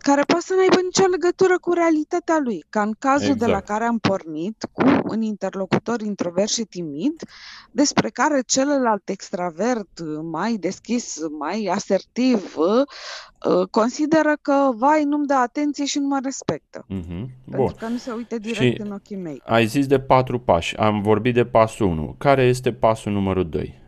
care 0.02 0.22
poate 0.26 0.44
să 0.44 0.52
nu 0.54 0.60
aibă 0.60 0.80
nicio 0.84 1.06
legătură 1.06 1.58
cu 1.58 1.72
realitatea 1.72 2.38
lui, 2.44 2.64
ca 2.70 2.82
în 2.82 2.92
cazul 2.98 3.34
de 3.34 3.44
la 3.46 3.50
Exact. 3.50 3.66
care 3.66 3.84
am 3.84 3.98
pornit, 3.98 4.68
cu 4.72 4.82
un 5.04 5.22
interlocutor 5.22 6.00
introvert 6.00 6.48
și 6.48 6.62
timid, 6.62 7.22
despre 7.70 8.08
care 8.08 8.42
celălalt 8.46 9.08
extravert, 9.08 9.88
mai 10.22 10.52
deschis, 10.54 11.18
mai 11.38 11.68
asertiv, 11.72 12.54
uh, 12.56 13.68
consideră 13.70 14.36
că, 14.42 14.70
vai, 14.76 15.04
nu-mi 15.04 15.26
dă 15.26 15.34
atenție 15.34 15.84
și 15.84 15.98
nu 15.98 16.06
mă 16.06 16.18
respectă, 16.22 16.84
Mhm. 16.88 17.30
Bun. 17.44 17.56
pentru 17.56 17.74
că 17.78 17.86
nu 17.86 17.96
se 17.96 18.10
uită 18.12 18.38
direct 18.38 18.76
Și 18.76 18.80
în 18.80 18.92
ochii 18.92 19.16
mei. 19.16 19.42
ai 19.46 19.66
zis 19.66 19.86
de 19.86 20.00
patru 20.00 20.38
pași. 20.40 20.76
Am 20.76 21.02
vorbit 21.02 21.34
de 21.34 21.44
pasul 21.44 21.86
1. 21.86 22.14
Care 22.18 22.42
este 22.42 22.72
pasul 22.72 23.12
numărul 23.12 23.48
2? 23.48 23.80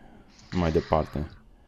Mai 0.53 0.71
departe. 0.73 1.27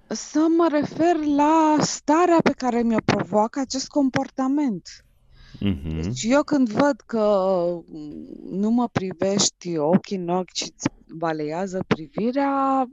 Să 0.08 0.46
mă 0.56 0.68
refer 0.70 1.16
la 1.16 1.76
starea 1.80 2.38
pe 2.42 2.52
care 2.52 2.82
mi-o 2.82 2.98
provoacă 3.04 3.60
acest 3.60 3.88
comportament. 3.88 4.88
Mhm. 5.60 6.00
Deci 6.00 6.22
eu 6.22 6.42
când 6.42 6.68
văd 6.68 7.00
că 7.06 7.56
mm, 7.86 8.26
nu 8.50 8.70
mă 8.70 8.88
privești 8.88 9.76
ochi 9.76 10.10
în 10.10 10.28
ochi 10.28 10.54
și 10.54 10.72
îți 10.76 10.88
baleiază 11.16 11.84
privirea, 11.86 12.88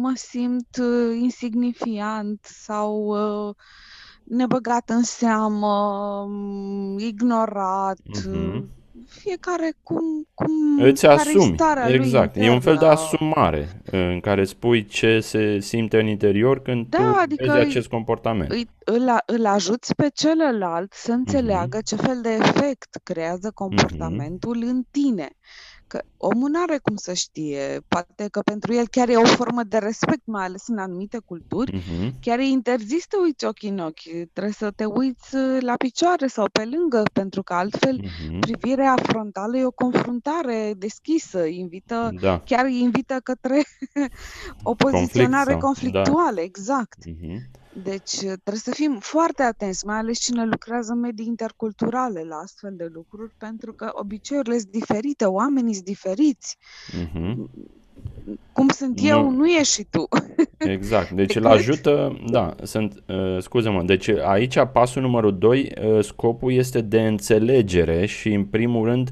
mă 0.00 0.12
simt 0.14 0.76
uh, 0.80 1.16
insignifiant 1.20 2.44
sau 2.44 3.04
uh, 3.48 3.54
nebăgat 4.24 4.90
în 4.90 5.02
seamă, 5.02 6.24
mm, 6.28 6.98
ignorat. 6.98 8.00
Mhm. 8.24 8.68
Fiecare 9.08 9.72
cum, 9.82 10.02
cum 10.34 10.78
Îți 10.80 11.02
care 11.02 11.14
asumi. 11.20 11.54
starea 11.54 11.86
lui 11.86 11.94
Exact. 11.94 12.36
E 12.36 12.50
un 12.50 12.60
fel 12.60 12.76
de 12.76 12.84
internă. 12.84 12.92
asumare 12.92 13.82
în 13.90 14.20
care 14.20 14.44
spui 14.44 14.84
ce 14.86 15.20
se 15.20 15.58
simte 15.60 15.98
în 16.00 16.06
interior 16.06 16.62
când 16.62 16.86
Da, 16.88 16.98
tu 16.98 17.16
adică 17.22 17.44
vezi 17.52 17.66
acest 17.66 17.88
comportament. 17.88 18.50
îi, 18.50 18.68
îl, 18.84 19.08
a- 19.08 19.22
îl 19.26 19.46
ajuți 19.46 19.94
pe 19.94 20.08
celălalt 20.14 20.92
să 20.92 21.12
înțeleagă 21.12 21.76
Mhm. 21.76 21.84
ce 21.84 21.96
fel 21.96 22.20
de 22.22 22.30
efect 22.40 22.98
creează 23.02 23.46
Mhm. 23.46 23.54
comportamentul 23.54 24.62
în 24.66 24.82
tine. 24.90 25.28
Că 25.92 26.02
omul 26.16 26.50
nu 26.50 26.62
are 26.62 26.78
cum 26.82 26.96
să 26.96 27.12
știe, 27.12 27.80
poate 27.88 28.28
că 28.30 28.40
pentru 28.40 28.72
el 28.74 28.88
chiar 28.88 29.08
e 29.08 29.16
o 29.16 29.24
formă 29.24 29.62
de 29.62 29.78
respect, 29.78 30.20
mai 30.24 30.44
ales 30.44 30.66
în 30.66 30.78
anumite 30.78 31.18
culturi, 31.24 31.76
Mhm. 31.76 32.14
chiar 32.20 32.38
e 32.38 32.44
interzis 32.44 33.00
să 33.00 33.06
te 33.08 33.16
uiți 33.16 33.44
ochii 33.44 33.68
în 33.68 33.78
ochi, 33.78 34.00
trebuie 34.32 34.52
să 34.52 34.70
te 34.76 34.84
uiți 34.84 35.34
uh, 35.36 35.56
la 35.60 35.74
picioare 35.76 36.26
sau 36.26 36.46
pe 36.52 36.64
lângă, 36.64 37.02
pentru 37.12 37.42
că 37.42 37.54
altfel 37.54 38.00
Mhm. 38.02 38.38
privirea 38.38 38.94
frontală 39.02 39.56
e 39.56 39.64
o 39.64 39.70
confruntare 39.70 40.74
deschisă, 40.76 41.44
invită, 41.44 42.10
Da. 42.20 42.40
chiar 42.40 42.64
îi 42.64 42.80
invită 42.80 43.20
către 43.24 43.62
o 44.62 44.74
poziționare 44.74 45.50
sau- 45.50 45.60
da. 45.60 45.66
conflictuală, 45.66 46.40
exact. 46.40 46.98
Mhm. 47.06 47.50
Deci 47.82 48.16
trebuie 48.18 48.54
să 48.54 48.70
fim 48.74 48.96
foarte 49.00 49.42
atenți, 49.42 49.86
mai 49.86 49.96
ales 49.96 50.18
cine 50.18 50.44
lucrează 50.44 50.92
în 50.92 51.00
medii 51.00 51.26
interculturale 51.26 52.22
la 52.28 52.36
astfel 52.36 52.74
de 52.76 52.90
lucruri, 52.92 53.32
pentru 53.38 53.72
că 53.72 53.90
obiceiurile 53.92 54.58
sunt 54.58 54.70
diferite, 54.72 55.24
oamenii 55.24 55.74
sunt 55.74 55.86
diferiți. 55.86 56.56
Mhm. 57.02 57.50
Cum 58.52 58.68
sunt 58.68 58.98
eu, 59.02 59.22
Nu. 59.30 59.36
nu 59.36 59.46
ești 59.46 59.72
și 59.74 59.86
tu. 59.90 60.08
Exact. 60.58 61.10
Deci 61.10 61.34
îl 61.36 61.42
Decât- 61.42 61.58
ajută, 61.58 62.18
da, 62.30 62.54
sunt, 62.62 63.02
uh, 63.08 63.38
scuză-mă, 63.42 63.82
deci 63.82 64.08
aici 64.08 64.56
pasul 64.72 65.02
numărul 65.02 65.38
2, 65.38 65.72
uh, 65.84 66.04
scopul 66.04 66.52
este 66.52 66.80
de 66.80 67.00
înțelegere 67.06 68.06
și 68.06 68.32
în 68.32 68.44
primul 68.44 68.84
rând 68.88 69.10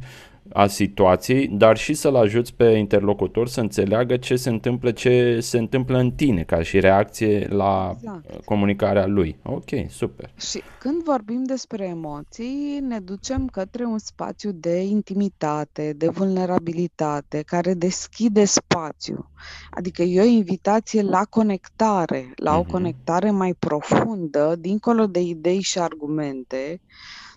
a 0.52 0.66
situației, 0.66 1.48
dar 1.48 1.76
și 1.76 1.94
să-l 1.94 2.16
ajuți 2.16 2.54
pe 2.54 2.64
interlocutor 2.64 3.48
să 3.48 3.60
înțeleagă 3.60 4.16
ce 4.16 4.36
se 4.36 4.48
întâmplă, 4.48 4.90
ce 4.90 5.38
se 5.40 5.58
întâmplă 5.58 5.98
în 5.98 6.10
tine 6.10 6.42
ca 6.42 6.62
și 6.62 6.80
reacție 6.80 7.46
la 7.50 7.92
Exact. 7.96 8.30
uh, 8.34 8.38
comunicarea 8.44 9.06
lui. 9.06 9.36
Ok, 9.42 9.68
super. 9.88 10.30
Și 10.36 10.62
când 10.78 11.02
vorbim 11.02 11.42
despre 11.44 11.84
emoții, 11.84 12.78
ne 12.88 12.98
ducem 12.98 13.46
către 13.46 13.84
un 13.84 13.98
spațiu 13.98 14.50
de 14.52 14.80
intimitate, 14.82 15.92
de 15.96 16.08
vulnerabilitate, 16.08 17.42
care 17.46 17.74
deschide 17.74 18.44
spațiu. 18.44 19.30
Adică 19.70 20.02
e 20.02 20.20
o 20.20 20.24
invitație 20.24 21.02
la 21.02 21.24
conectare, 21.30 22.32
la 22.36 22.56
o 22.56 22.60
Mhm. 22.60 22.70
conectare 22.70 23.30
mai 23.30 23.54
profundă, 23.58 24.54
dincolo 24.58 25.06
de 25.06 25.20
idei 25.20 25.60
și 25.60 25.78
argumente. 25.78 26.80
Uh, 26.84 27.29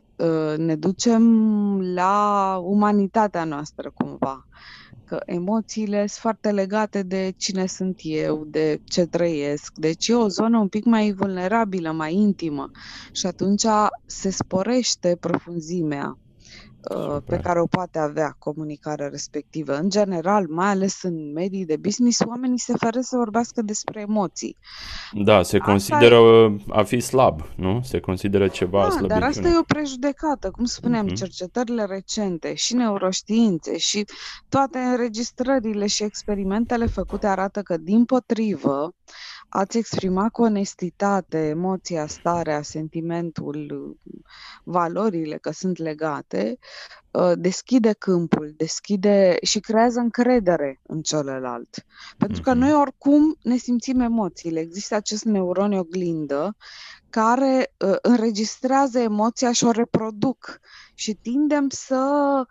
Ne 0.58 0.76
ducem 0.76 1.24
la 1.82 2.58
umanitatea 2.64 3.44
noastră, 3.44 3.92
cumva. 3.94 4.48
Că 5.06 5.20
emoțiile 5.26 5.98
sunt 5.98 6.10
foarte 6.10 6.52
legate 6.52 7.04
de 7.04 7.34
cine 7.38 7.66
sunt 7.66 8.00
eu, 8.04 8.46
de 8.48 8.82
ce 8.84 9.06
trăiesc. 9.06 9.74
Deci 9.76 10.08
e 10.08 10.14
o 10.14 10.28
zonă 10.28 10.58
un 10.58 10.68
pic 10.68 10.86
mai 10.86 11.12
vulnerabilă, 11.12 11.92
mai 11.92 12.14
intimă. 12.14 12.72
Și 13.12 13.26
atunci 13.26 13.66
se 14.06 14.30
sporește 14.30 15.18
profunzimea 15.20 16.18
uh, 16.90 16.98
pe 17.08 17.12
Super. 17.14 17.40
care 17.40 17.60
o 17.62 17.66
poate 17.66 18.00
avea 18.00 18.36
comunicarea 18.40 19.08
respectivă. 19.08 19.76
În 19.78 19.90
general, 19.90 20.46
mai 20.50 20.68
ales 20.70 21.04
în 21.04 21.32
medii 21.34 21.66
de 21.66 21.78
business, 21.78 22.20
oamenii 22.28 22.60
se 22.60 22.74
feresc 22.78 23.08
să 23.10 23.16
vorbească 23.18 23.62
despre 23.62 24.02
emoții. 24.02 24.58
Da, 25.12 25.42
se 25.44 25.58
Asta 25.58 25.72
consideră 25.72 26.16
uh, 26.18 26.56
a 26.70 26.84
fi 26.84 27.00
slab, 27.00 27.42
nu? 27.56 27.82
Se 27.84 28.00
consideră 28.00 28.48
ceva 28.48 28.80
Da, 28.80 29.08
dar 29.08 29.18
asta 29.22 29.32
slăbiciune. 29.32 29.50
e 29.56 29.58
o 29.60 29.64
prejudecată. 29.64 30.52
Cum 30.52 30.66
spuneam, 30.66 31.06
Mhm. 31.06 31.16
cercetările 31.16 31.86
recente 31.86 32.54
și 32.54 32.74
neuroștiințe 32.74 33.78
și 33.78 34.06
toate 34.50 34.78
înregistrările 34.78 35.88
și 35.88 36.04
experimentele 36.04 36.86
făcute 36.86 37.28
arată 37.28 37.62
că, 37.62 37.78
din 37.78 38.06
potrivă, 38.06 38.94
ați 39.56 39.78
exprima 39.78 40.30
cu 40.30 40.42
onestitate 40.42 41.38
emoția, 41.48 42.08
starea, 42.08 42.62
sentimentul, 42.62 43.98
valorile 44.64 45.38
că 45.38 45.52
sunt 45.52 45.78
legate, 45.78 46.58
uh, 47.12 47.32
deschide 47.36 47.94
câmpul, 47.94 48.54
deschide 48.58 49.38
și 49.42 49.60
creează 49.60 50.00
încredere 50.00 50.80
în 50.84 51.02
celălalt. 51.02 51.86
Pentru 52.18 52.42
că 52.42 52.50
Mhm. 52.50 52.60
noi 52.60 52.74
oricum 52.74 53.38
ne 53.44 53.56
simțim 53.56 54.00
emoțiile. 54.00 54.60
Există 54.60 54.96
acest 54.96 55.24
neuron 55.24 55.74
oglindă 55.74 56.56
care 57.10 57.74
uh, 57.86 57.96
înregistrează 58.02 59.00
emoția 59.00 59.52
și 59.52 59.64
o 59.64 59.72
reproduc 59.72 60.60
și 60.94 61.14
tindem 61.14 61.70
să 61.70 62.06
uh, 62.40 62.46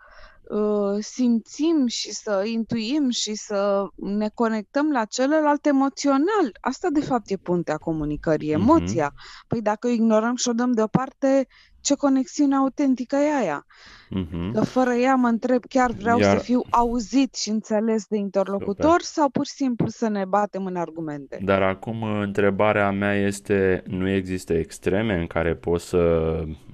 simțim 0.99 1.85
și 1.87 2.11
să 2.11 2.43
intuim 2.45 3.09
și 3.09 3.35
să 3.35 3.87
ne 3.95 4.29
conectăm 4.33 4.91
la 4.91 5.05
celălalt 5.05 5.65
emoțional. 5.65 6.51
Asta, 6.61 6.87
de 6.93 7.01
fapt, 7.01 7.29
e 7.29 7.35
puntea 7.37 7.77
comunicării, 7.77 8.55
Mhm. 8.55 8.61
emoția. 8.61 9.13
Păi 9.47 9.61
dacă 9.61 9.87
o 9.87 9.89
ignorăm 9.89 10.35
și 10.35 10.49
o 10.49 10.53
dăm 10.53 10.71
deoparte, 10.71 11.47
ce 11.81 11.95
conexiune 11.95 12.55
autentică 12.55 13.15
e 13.15 13.35
aia. 13.35 13.65
Mhm. 14.09 14.53
Că 14.53 14.61
fără 14.63 14.93
ea 14.93 15.15
mă 15.15 15.27
întreb, 15.27 15.63
chiar 15.69 15.91
vreau 15.91 16.19
Iar- 16.19 16.37
să 16.37 16.43
fiu 16.43 16.61
auzit 16.69 17.35
și 17.35 17.49
înțeles 17.49 18.05
de 18.05 18.17
interlocutor 18.17 19.01
sau 19.01 19.29
pur 19.29 19.45
și 19.45 19.51
simplu 19.51 19.87
să 19.87 20.07
ne 20.07 20.25
batem 20.25 20.65
în 20.65 20.75
argumente? 20.75 21.39
Dar 21.43 21.61
acum 21.61 22.03
întrebarea 22.03 22.91
mea 22.91 23.15
este, 23.15 23.83
nu 23.87 24.09
există 24.09 24.53
extreme 24.53 25.19
în 25.19 25.27
care 25.27 25.55
poți 25.55 25.85
să 25.87 26.33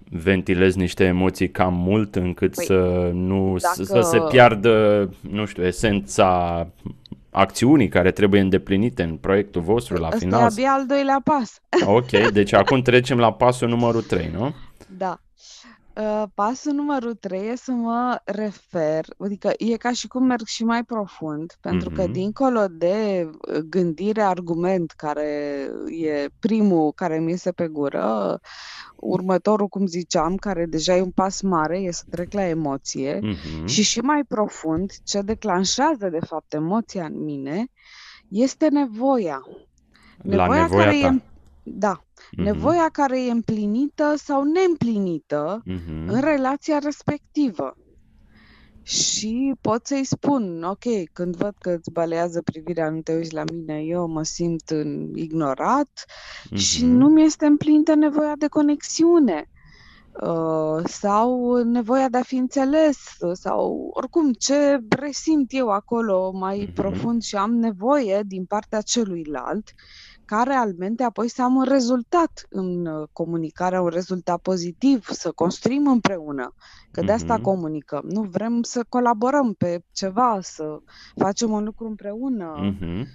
ventilezi 0.10 0.78
niște 0.78 1.04
emoții 1.04 1.50
cam 1.50 1.74
mult 1.74 2.16
încât 2.16 2.56
Păi, 2.56 2.66
să 2.66 3.10
nu 3.13 3.56
dacă- 3.62 3.84
să 3.84 4.00
se 4.01 4.20
piardă, 4.30 5.10
nu 5.30 5.46
știu, 5.46 5.66
esența 5.66 6.68
acțiunii 7.32 7.88
care 7.88 8.12
trebuie 8.12 8.42
îndeplinite 8.42 9.04
în 9.04 9.16
proiectul 9.16 9.62
vostru 9.62 9.98
la 9.98 10.06
Ăsta 10.08 10.16
e 10.16 10.20
final? 10.20 10.42
abia 10.42 10.72
al 10.72 10.86
doilea 10.86 11.22
pas. 11.24 11.62
Ok, 11.86 12.10
deci 12.32 12.54
acum 12.54 12.82
trecem 12.82 13.18
la 13.18 13.34
pasul 13.34 13.68
numărul 13.68 14.01
3, 14.01 14.30
nu? 14.38 14.54
Da. 14.98 15.20
Uh, 16.00 16.24
Pasul 16.34 16.74
numărul 16.74 17.13
3 17.15 17.48
e 17.50 17.56
să 17.56 17.72
mă 17.72 18.22
refer, 18.25 19.06
adică 19.18 19.51
e 19.58 19.77
ca 19.77 19.91
și 19.91 20.08
cum 20.08 20.24
merg 20.24 20.46
și 20.46 20.63
mai 20.63 20.84
profund, 20.84 21.58
pentru 21.62 21.89
că 21.89 22.01
Mhm. 22.01 22.12
dincolo 22.12 22.65
de 22.72 23.29
uh, 23.53 23.58
gândire, 23.58 24.22
argument, 24.22 24.91
care 24.91 25.68
e 26.01 26.27
primul 26.39 26.91
care 26.94 27.20
mi 27.20 27.29
iese 27.32 27.51
pe 27.51 27.68
gură, 27.68 28.39
următorul, 28.96 29.68
cum 29.68 29.86
ziceam, 29.86 30.36
care 30.36 30.65
deja 30.65 30.96
e 30.96 31.01
un 31.01 31.12
pas 31.12 31.41
mare, 31.41 31.77
e 31.79 31.91
să 31.91 32.03
trec 32.10 32.34
la 32.34 32.44
emoție 32.46 33.20
Mhm. 33.22 33.65
și 33.65 33.84
și 33.84 34.00
mai 34.00 34.24
profund, 34.24 34.91
ce 35.03 35.22
declanșează 35.22 36.10
de 36.10 36.20
fapt 36.20 36.53
emoția 36.53 37.06
în 37.06 37.24
mine, 37.24 37.65
este 38.27 38.68
nevoia. 38.70 39.41
La 40.22 40.36
Nevoia 40.41 40.62
nevoia 40.62 40.84
care 40.86 40.98
e, 40.98 41.01
ta. 41.01 41.22
da, 41.63 42.03
Mhm. 42.31 42.43
nevoia 42.43 42.89
care 42.91 43.24
e 43.25 43.31
împlinită 43.31 44.13
sau 44.17 44.43
neîmplinită 44.43 45.62
Mhm. 45.65 46.07
în 46.07 46.19
relația 46.21 46.77
respectivă. 46.77 47.74
Și 48.81 49.53
pot 49.62 49.86
să-i 49.86 50.03
spun, 50.03 50.63
ok, 50.63 50.83
când 51.13 51.36
văd 51.36 51.53
că 51.59 51.69
îți 51.69 51.91
balează 51.91 52.41
privirea, 52.41 52.89
nu 52.89 53.01
te 53.01 53.15
uiți 53.15 53.33
la 53.33 53.43
mine, 53.53 53.81
eu 53.81 54.07
mă 54.07 54.24
simt 54.24 54.69
în- 54.69 55.12
ignorat 55.15 56.05
și 56.53 56.86
Mhm. 56.86 56.93
nu 56.93 57.07
mi 57.07 57.24
este 57.24 57.45
împlinită 57.45 57.95
nevoia 57.95 58.33
de 58.38 58.48
conexiune 58.48 59.50
uh, 60.24 60.83
sau 60.86 61.55
nevoia 61.63 62.09
de 62.09 62.17
a 62.17 62.21
fi 62.24 62.36
înțeles 62.36 62.98
sau 63.33 63.89
oricum 63.93 64.33
ce 64.33 64.79
resimt 64.89 65.48
eu 65.53 65.69
acolo 65.69 66.31
mai 66.31 66.59
Mhm. 66.59 66.74
profund 66.74 67.21
și 67.21 67.36
am 67.36 67.55
nevoie 67.55 68.21
din 68.25 68.45
partea 68.45 68.81
celuilalt 68.81 69.74
ca 70.29 70.43
realmente 70.43 71.03
apoi 71.03 71.29
să 71.29 71.41
am 71.41 71.55
un 71.55 71.63
rezultat 71.63 72.45
în 72.50 72.86
uh, 72.86 73.07
comunicarea, 73.13 73.81
un 73.81 73.88
rezultat 73.88 74.39
pozitiv, 74.41 75.05
să 75.12 75.31
construim 75.31 75.88
împreună. 75.88 76.53
Că 76.91 77.01
de 77.01 77.12
asta 77.12 77.33
Mhm. 77.33 77.41
comunicăm. 77.43 78.01
Nu 78.05 78.21
vrem 78.21 78.62
să 78.63 78.86
colaborăm 78.89 79.53
pe 79.53 79.81
ceva, 79.91 80.39
să 80.41 80.77
facem 81.15 81.51
un 81.51 81.63
lucru 81.63 81.88
împreună. 81.88 82.55
Mhm. 82.62 83.07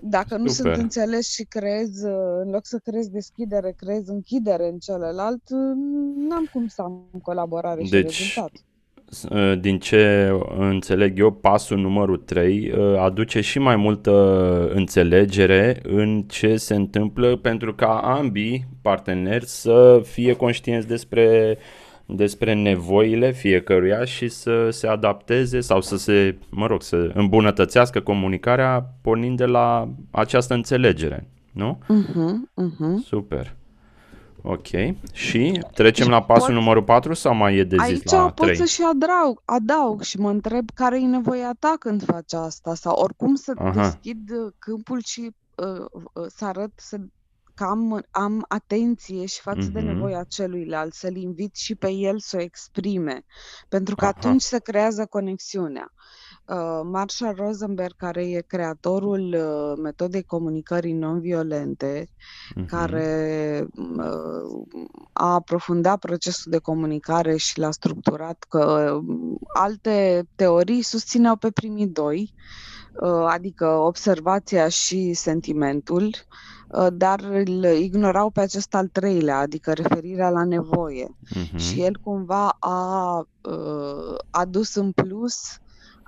Dacă 0.00 0.36
nu 0.36 0.46
sunt 0.46 0.66
Super. 0.66 0.78
înțeles 0.78 1.28
și 1.28 1.44
creez, 1.44 2.02
uh, 2.02 2.40
în 2.44 2.50
loc 2.50 2.66
să 2.66 2.78
creez 2.84 3.08
deschidere, 3.08 3.72
creez 3.76 4.08
închidere 4.08 4.68
în 4.68 4.78
celălalt, 4.78 5.42
uh, 5.50 5.74
n-am 6.28 6.48
cum 6.52 6.66
să 6.66 6.82
am 6.82 7.08
colaborare 7.22 7.82
și 7.82 7.90
Deci, 7.90 8.02
rezultat. 8.02 8.50
S- 9.08 9.22
uh, 9.30 9.58
Din 9.60 9.78
ce 9.78 10.30
înțeleg 10.58 11.18
eu, 11.18 11.30
pasul 11.32 11.78
numărul 11.78 12.16
3 12.16 12.72
aduce 12.98 13.40
și 13.40 13.58
mai 13.58 13.76
multă 13.76 14.12
înțelegere 14.74 15.80
în 15.82 16.22
ce 16.22 16.56
se 16.56 16.74
întâmplă 16.74 17.36
pentru 17.36 17.74
ca 17.74 17.98
ambii 17.98 18.66
parteneri 18.82 19.46
să 19.46 20.00
fie 20.04 20.32
conștienți 20.32 20.86
despre, 20.86 21.56
despre 22.06 22.54
nevoile 22.54 23.32
fiecăruia 23.32 24.04
și 24.04 24.28
să 24.28 24.68
se 24.70 24.86
adapteze 24.86 25.60
sau 25.60 25.80
să 25.80 25.96
se, 25.96 26.36
mă 26.50 26.66
rog, 26.66 26.82
să 26.82 27.10
îmbunătățească 27.14 28.00
comunicarea 28.00 28.94
pornind 29.02 29.36
de 29.36 29.46
la 29.46 29.88
această 30.10 30.54
înțelegere, 30.54 31.28
nu? 31.52 31.78
Mhm, 31.88 32.50
mhm. 32.54 33.02
Super. 33.06 33.55
Ok. 34.48 34.66
Și 35.12 35.64
trecem 35.74 36.04
Și 36.04 36.10
la 36.10 36.22
pasul 36.22 36.46
pot- 36.46 36.54
numărul 36.54 36.82
4 36.82 37.14
sau 37.14 37.34
mai 37.34 37.56
e 37.56 37.64
de 37.64 37.76
zis 37.84 37.86
Aici 37.86 38.10
la 38.10 38.24
pot 38.24 38.34
3? 38.46 38.56
să 38.56 38.64
și 38.64 38.82
adaug, 38.82 39.42
adaug 39.44 40.02
și 40.02 40.18
mă 40.18 40.30
întreb 40.30 40.70
care 40.74 41.00
e 41.00 41.04
nevoia 41.06 41.52
ta 41.58 41.74
când 41.78 42.04
faci 42.04 42.32
asta 42.32 42.74
sau 42.74 42.94
oricum 42.96 43.34
să 43.34 43.52
Aha. 43.58 43.70
deschid 43.82 44.30
uh, 44.30 44.52
câmpul 44.58 45.00
și 45.04 45.30
uh, 45.54 45.84
uh, 46.12 46.24
să 46.28 46.44
arăt 46.44 46.72
să, 46.76 46.96
că 47.54 47.64
am, 47.64 48.02
am 48.10 48.44
atenție 48.48 49.26
și 49.26 49.40
față 49.40 49.68
de 49.72 49.80
Mhm. 49.80 49.86
nevoia 49.92 50.24
celuilalt, 50.28 50.92
să-l 50.94 51.16
invit 51.16 51.54
și 51.56 51.74
pe 51.74 51.90
el 51.90 52.18
să 52.18 52.36
o 52.36 52.40
exprime, 52.40 53.24
pentru 53.68 53.94
că 53.94 54.04
Aha. 54.04 54.14
atunci 54.16 54.42
se 54.42 54.58
creează 54.58 55.06
conexiunea. 55.06 55.92
Uh, 56.48 56.80
Marshall 56.84 57.34
Rosenberg, 57.36 57.96
care 57.96 58.22
e 58.30 58.40
creatorul 58.40 59.34
uh, 59.34 59.78
metodei 59.82 60.22
comunicării 60.22 60.92
non-violente, 60.92 62.08
Mhm. 62.54 62.66
care 62.66 63.66
uh, 63.76 64.66
a 65.12 65.32
aprofundat 65.34 65.98
procesul 65.98 66.50
de 66.52 66.58
comunicare 66.58 67.36
și 67.36 67.58
l-a 67.58 67.70
structurat, 67.70 68.44
că 68.48 68.90
um, 68.92 69.38
alte 69.54 70.26
teorii 70.34 70.82
susțineau 70.82 71.36
pe 71.36 71.50
primii 71.50 71.86
doi, 71.86 72.34
uh, 73.02 73.24
adică 73.28 73.66
observația 73.66 74.68
și 74.68 75.12
sentimentul, 75.12 76.14
uh, 76.68 76.86
dar 76.92 77.20
îl 77.20 77.64
ignorau 77.64 78.30
pe 78.30 78.40
acest 78.40 78.74
al 78.74 78.86
treilea, 78.86 79.38
adică 79.38 79.72
referirea 79.72 80.30
la 80.30 80.44
nevoie. 80.44 81.16
Mhm. 81.34 81.56
Și 81.56 81.80
el 81.82 81.96
cumva 82.02 82.56
a 82.58 83.18
uh, 83.42 84.16
adus 84.30 84.74
în 84.74 84.92
plus 84.92 85.34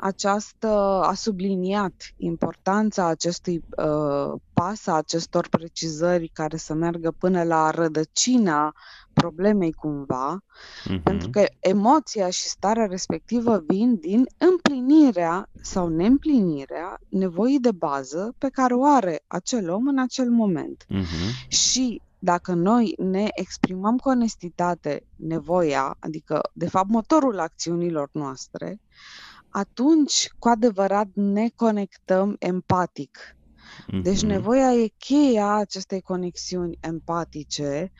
această, 0.01 0.69
a 1.03 1.15
subliniat 1.15 1.95
importanța 2.17 3.07
acestui 3.07 3.65
uh, 3.77 4.41
pas, 4.53 4.87
a 4.87 4.93
acestor 4.95 5.49
precizări 5.49 6.29
care 6.33 6.57
să 6.57 6.75
meargă 6.75 7.11
până 7.11 7.43
la 7.43 7.71
rădăcina 7.71 8.73
problemei 9.13 9.73
cumva, 9.73 10.39
pentru 11.03 11.29
Mhm. 11.29 11.31
că 11.31 11.45
emoția 11.61 12.31
și 12.31 12.49
starea 12.49 12.87
respectivă 12.87 13.63
vin 13.67 13.97
din 14.01 14.27
împlinirea 14.39 15.49
sau 15.63 15.89
neîmplinirea 15.89 16.99
nevoii 17.09 17.61
de 17.61 17.73
bază 17.73 18.35
pe 18.39 18.49
care 18.49 18.75
o 18.75 18.85
are 18.85 19.25
acel 19.27 19.71
om 19.71 19.87
în 19.89 19.99
acel 19.99 20.31
moment. 20.31 20.85
Mhm. 20.89 21.49
Și 21.49 22.03
dacă 22.19 22.53
noi 22.53 22.95
ne 22.99 23.29
exprimăm 23.35 23.97
cu 23.97 24.09
onestitate 24.09 25.07
nevoia, 25.17 25.97
adică 25.99 26.41
de 26.53 26.69
fapt 26.69 26.89
motorul 26.89 27.39
acțiunilor 27.39 28.09
noastre, 28.13 28.81
atunci 29.51 30.29
cu 30.39 30.49
adevărat 30.49 31.09
ne 31.15 31.49
conectăm 31.55 32.37
empatic. 32.39 33.19
Deci 33.99 34.23
Mhm. 34.23 34.27
nevoia 34.27 34.73
e 34.75 34.93
cheia 34.99 35.55
acestei 35.55 36.01
conexiuni 36.01 36.77
empatice, 36.81 37.93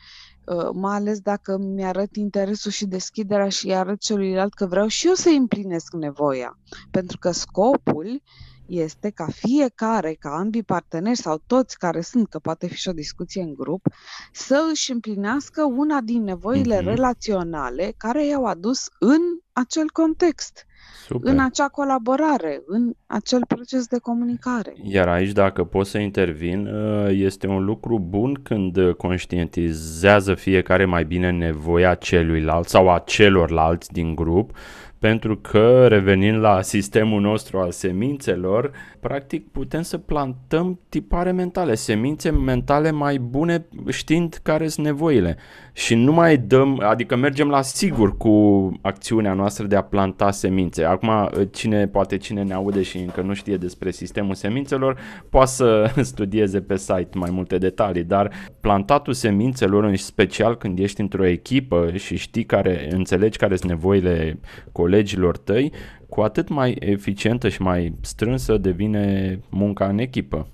uh, 0.45 0.69
mai 0.73 0.95
ales 0.95 1.19
dacă 1.19 1.57
mi-arăt 1.57 2.15
interesul 2.15 2.71
și 2.71 2.85
deschiderea 2.85 3.49
și 3.49 3.67
îi 3.67 3.75
arăt 3.75 3.99
celuilalt 3.99 4.53
că 4.53 4.65
vreau 4.65 4.87
și 4.87 5.07
eu 5.07 5.13
să 5.13 5.29
împlinesc 5.29 5.93
nevoia. 5.93 6.59
Pentru 6.91 7.17
că 7.17 7.31
scopul 7.31 8.21
este 8.65 9.09
ca 9.09 9.27
fiecare, 9.31 10.13
ca 10.13 10.29
ambii 10.35 10.63
parteneri 10.63 11.17
sau 11.17 11.43
toți 11.45 11.77
care 11.77 12.01
sunt, 12.01 12.29
că 12.29 12.39
poate 12.39 12.67
fi 12.67 12.75
și 12.75 12.89
o 12.89 12.93
discuție 12.93 13.41
în 13.41 13.53
grup, 13.53 13.87
să 14.31 14.67
își 14.71 14.91
împlinească 14.91 15.63
una 15.63 16.01
din 16.01 16.23
nevoile 16.23 16.79
Mhm. 16.79 16.85
relaționale 16.87 17.93
care 17.97 18.25
i-au 18.25 18.45
adus 18.45 18.87
în 18.99 19.21
acel 19.59 19.89
context, 19.93 20.65
Super. 21.05 21.31
în 21.31 21.39
acea 21.39 21.67
colaborare, 21.67 22.61
în 22.67 22.93
acel 23.07 23.45
proces 23.47 23.87
de 23.87 23.97
comunicare. 23.99 24.73
Iar 24.83 25.07
aici, 25.07 25.31
dacă 25.31 25.63
pot 25.63 25.85
să 25.85 25.97
intervin, 25.97 26.67
uh, 26.67 27.07
este 27.11 27.47
un 27.47 27.65
lucru 27.65 27.99
bun 27.99 28.33
când 28.43 28.77
uh, 28.77 28.93
conștientizează 28.95 30.33
fiecare 30.33 30.85
mai 30.85 31.05
bine 31.05 31.31
nevoia 31.31 31.95
celuilalt 31.95 32.67
sau 32.67 32.89
a 32.89 32.99
celorlalți 33.05 33.91
din 33.91 34.15
grup, 34.15 34.51
pentru 34.99 35.37
că, 35.37 35.85
revenind 35.87 36.39
la 36.39 36.61
sistemul 36.61 37.21
nostru 37.21 37.57
al 37.57 37.71
semințelor, 37.71 38.71
practic 38.99 39.51
putem 39.51 39.81
să 39.81 39.97
plantăm 39.97 40.79
tipare 40.89 41.31
mentale, 41.31 41.75
semințe 41.75 42.29
mentale 42.29 42.91
mai 42.91 43.17
bune 43.17 43.65
știind 43.87 44.39
care 44.43 44.67
sunt 44.67 44.85
nevoile. 44.85 45.37
Și 45.73 45.95
nu 45.95 46.11
mai 46.11 46.37
dăm, 46.37 46.81
adică 46.85 47.15
mergem 47.15 47.49
la 47.49 47.61
sigur 47.61 48.17
cu 48.17 48.71
acțiunea 48.81 49.33
noastră 49.33 49.65
de 49.65 49.75
a 49.75 49.81
planta 49.81 50.31
semințe. 50.31 50.83
Acum, 50.83 51.29
cine, 51.51 51.87
poate 51.87 52.17
cine 52.17 52.43
ne 52.43 52.53
aude 52.53 52.81
și 52.81 52.97
încă 52.97 53.21
nu 53.21 53.33
știe 53.33 53.57
despre 53.57 53.91
sistemul 53.91 54.33
semințelor, 54.33 54.99
poate 55.29 55.49
să 55.49 55.91
studieze 56.01 56.61
pe 56.61 56.77
site 56.77 57.09
mai 57.13 57.29
multe 57.31 57.57
detalii, 57.57 58.03
dar 58.03 58.31
plantatul 58.61 59.13
semințelor, 59.13 59.83
în 59.83 59.95
special 59.95 60.57
când 60.57 60.79
ești 60.79 61.01
într-o 61.01 61.25
echipă 61.25 61.91
și 61.95 62.17
știi 62.17 62.43
care, 62.43 62.87
înțelegi 62.91 63.37
care 63.37 63.55
sunt 63.55 63.69
nevoile 63.69 64.39
colegilor 64.89 65.37
tăi, 65.37 65.71
cu 66.09 66.21
atât 66.21 66.47
mai 66.49 66.75
eficientă 66.79 67.49
și 67.49 67.61
mai 67.61 67.93
strânsă 68.01 68.57
devine 68.57 69.39
munca 69.49 69.87
în 69.87 69.97
echipă. 69.97 70.47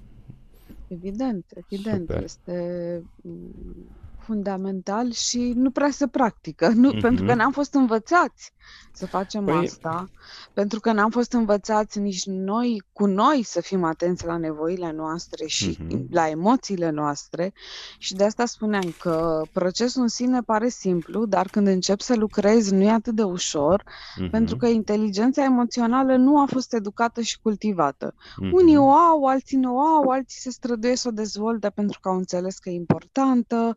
Evident, 0.87 1.45
evident. 1.55 1.99
Super. 1.99 2.23
Este 2.23 3.01
mm, 3.21 3.55
fundamental 4.25 5.11
și 5.11 5.53
nu 5.55 5.71
prea 5.71 5.89
se 5.89 6.07
practică, 6.07 6.67
nu, 6.67 6.93
mm-hmm. 6.93 7.01
pentru 7.01 7.25
că 7.25 7.33
n-am 7.33 7.51
fost 7.51 7.73
învățați 7.73 8.53
să 8.95 9.05
facem 9.05 9.45
păi... 9.45 9.65
asta, 9.65 10.09
pentru 10.53 10.79
că 10.79 10.91
n-am 10.91 11.09
fost 11.09 11.33
învățați 11.33 11.99
nici 11.99 12.25
noi 12.25 12.83
cu 12.93 13.05
noi 13.05 13.43
să 13.43 13.61
fim 13.61 13.83
atenți 13.83 14.25
la 14.25 14.37
nevoile 14.37 14.91
noastre 14.91 15.45
și 15.45 15.77
mm-hmm. 15.77 16.09
la 16.09 16.29
emoțiile 16.29 16.89
noastre 16.89 17.53
și 17.97 18.13
de 18.13 18.23
asta 18.23 18.45
spuneam 18.45 18.93
că 18.99 19.41
procesul 19.53 20.01
în 20.01 20.07
sine 20.07 20.41
pare 20.41 20.69
simplu, 20.69 21.25
dar 21.25 21.47
când 21.47 21.67
încep 21.67 21.99
să 21.99 22.15
lucrezi 22.15 22.73
nu 22.73 22.81
e 22.81 22.89
atât 22.89 23.15
de 23.15 23.23
ușor, 23.23 23.83
mm-hmm. 23.83 24.29
pentru 24.31 24.57
că 24.57 24.67
inteligența 24.67 25.43
emoțională 25.43 26.15
nu 26.15 26.41
a 26.41 26.45
fost 26.45 26.73
educată 26.73 27.21
și 27.21 27.39
cultivată. 27.41 28.13
Mm-hmm. 28.13 28.51
Unii 28.51 28.77
o 28.77 28.91
au, 28.91 29.25
alții 29.25 29.57
nu 29.57 29.75
o 29.75 29.79
au, 29.79 30.09
alții 30.09 30.39
se 30.39 30.49
străduie 30.49 30.95
să 30.95 31.07
o 31.07 31.11
dezvolte 31.11 31.69
pentru 31.69 31.99
că 31.99 32.09
au 32.09 32.15
înțeles 32.15 32.57
că 32.57 32.69
e 32.69 32.73
importantă, 32.73 33.75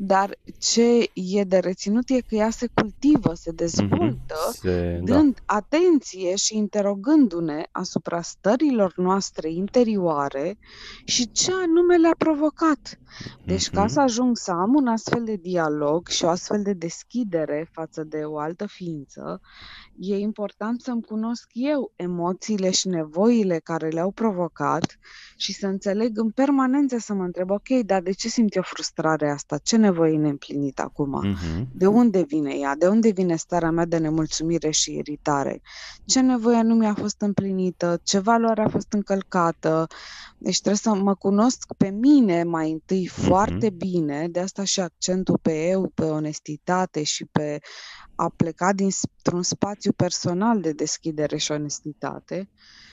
dar 0.00 0.38
ce 0.58 1.10
e 1.14 1.44
de 1.44 1.58
reținut 1.58 2.08
e 2.08 2.20
că 2.20 2.34
ea 2.34 2.50
se 2.50 2.68
cultivă, 2.74 3.34
se 3.34 3.50
dezvoltă, 3.50 4.34
mm-hmm. 4.34 4.60
se, 4.60 5.00
da. 5.04 5.14
dând 5.14 5.34
da. 5.34 5.54
atenție 5.54 6.36
și 6.36 6.56
interogându-ne 6.56 7.66
asupra 7.72 8.20
stărilor 8.20 8.92
noastre 8.96 9.50
interioare 9.50 10.58
și 11.04 11.32
ce 11.32 11.52
anume 11.52 11.96
le-a 11.96 12.14
provocat. 12.18 12.98
Deci, 13.44 13.68
mm-hmm. 13.68 13.72
ca 13.72 13.86
să 13.86 14.00
ajung 14.00 14.36
să 14.36 14.50
am 14.50 14.74
un 14.74 14.86
astfel 14.86 15.24
de 15.24 15.36
dialog 15.36 16.08
și 16.08 16.24
o 16.24 16.28
astfel 16.28 16.62
de 16.62 16.72
deschidere 16.72 17.68
față 17.72 18.04
de 18.04 18.18
o 18.18 18.38
altă 18.38 18.66
ființă, 18.66 19.40
e 19.98 20.16
important 20.16 20.80
să-mi 20.80 21.02
cunosc 21.02 21.50
eu 21.52 21.92
emoțiile 21.96 22.70
și 22.70 22.88
nevoile 22.88 23.58
care 23.58 23.88
le-au 23.88 24.10
provocat 24.10 24.98
și 25.36 25.52
să 25.52 25.66
înțeleg 25.66 26.18
în 26.18 26.30
permanență 26.30 26.98
să 26.98 27.14
mă 27.14 27.24
întreb, 27.24 27.50
ok, 27.50 27.68
dar 27.68 28.02
de 28.02 28.12
ce 28.12 28.28
simt 28.28 28.54
eu 28.54 28.62
frustrarea 28.62 29.32
asta? 29.32 29.58
Ce 29.58 29.76
nevoie 29.88 30.12
e 30.12 30.16
neîmplinit 30.16 30.78
acum? 30.80 31.12
Uh-huh. 31.24 31.66
De 31.72 31.86
unde 31.86 32.22
vine 32.22 32.54
ea? 32.54 32.74
De 32.76 32.86
unde 32.88 33.10
vine 33.10 33.36
starea 33.36 33.70
mea 33.70 33.84
de 33.84 33.98
nemulțumire 33.98 34.70
și 34.70 34.96
iritare? 34.96 35.60
Ce 36.04 36.20
nevoie 36.20 36.62
nu 36.62 36.74
mi-a 36.74 36.94
fost 36.94 37.20
împlinită? 37.20 38.00
Ce 38.02 38.18
valoare 38.18 38.62
a 38.62 38.68
fost 38.68 38.92
încălcată? 38.92 39.86
Deci 40.38 40.60
trebuie 40.60 40.80
să 40.82 40.94
mă 40.94 41.14
cunosc 41.14 41.74
pe 41.76 41.88
mine 41.88 42.44
mai 42.44 42.70
întâi 42.70 43.08
uh-huh. 43.08 43.24
foarte 43.26 43.70
bine, 43.70 44.28
de 44.30 44.40
asta 44.40 44.64
și 44.64 44.80
accentul 44.80 45.38
pe 45.42 45.68
eu, 45.68 45.90
pe 45.94 46.04
onestitate 46.04 47.02
și 47.02 47.24
pe 47.24 47.58
a 48.14 48.32
pleca 48.36 48.72
dintr-un 48.72 49.42
spațiu 49.42 49.92
personal 49.92 50.60
de 50.60 50.72
deschidere 50.72 51.36
și 51.36 51.52
onestitate, 51.52 52.48
uh, 52.52 52.87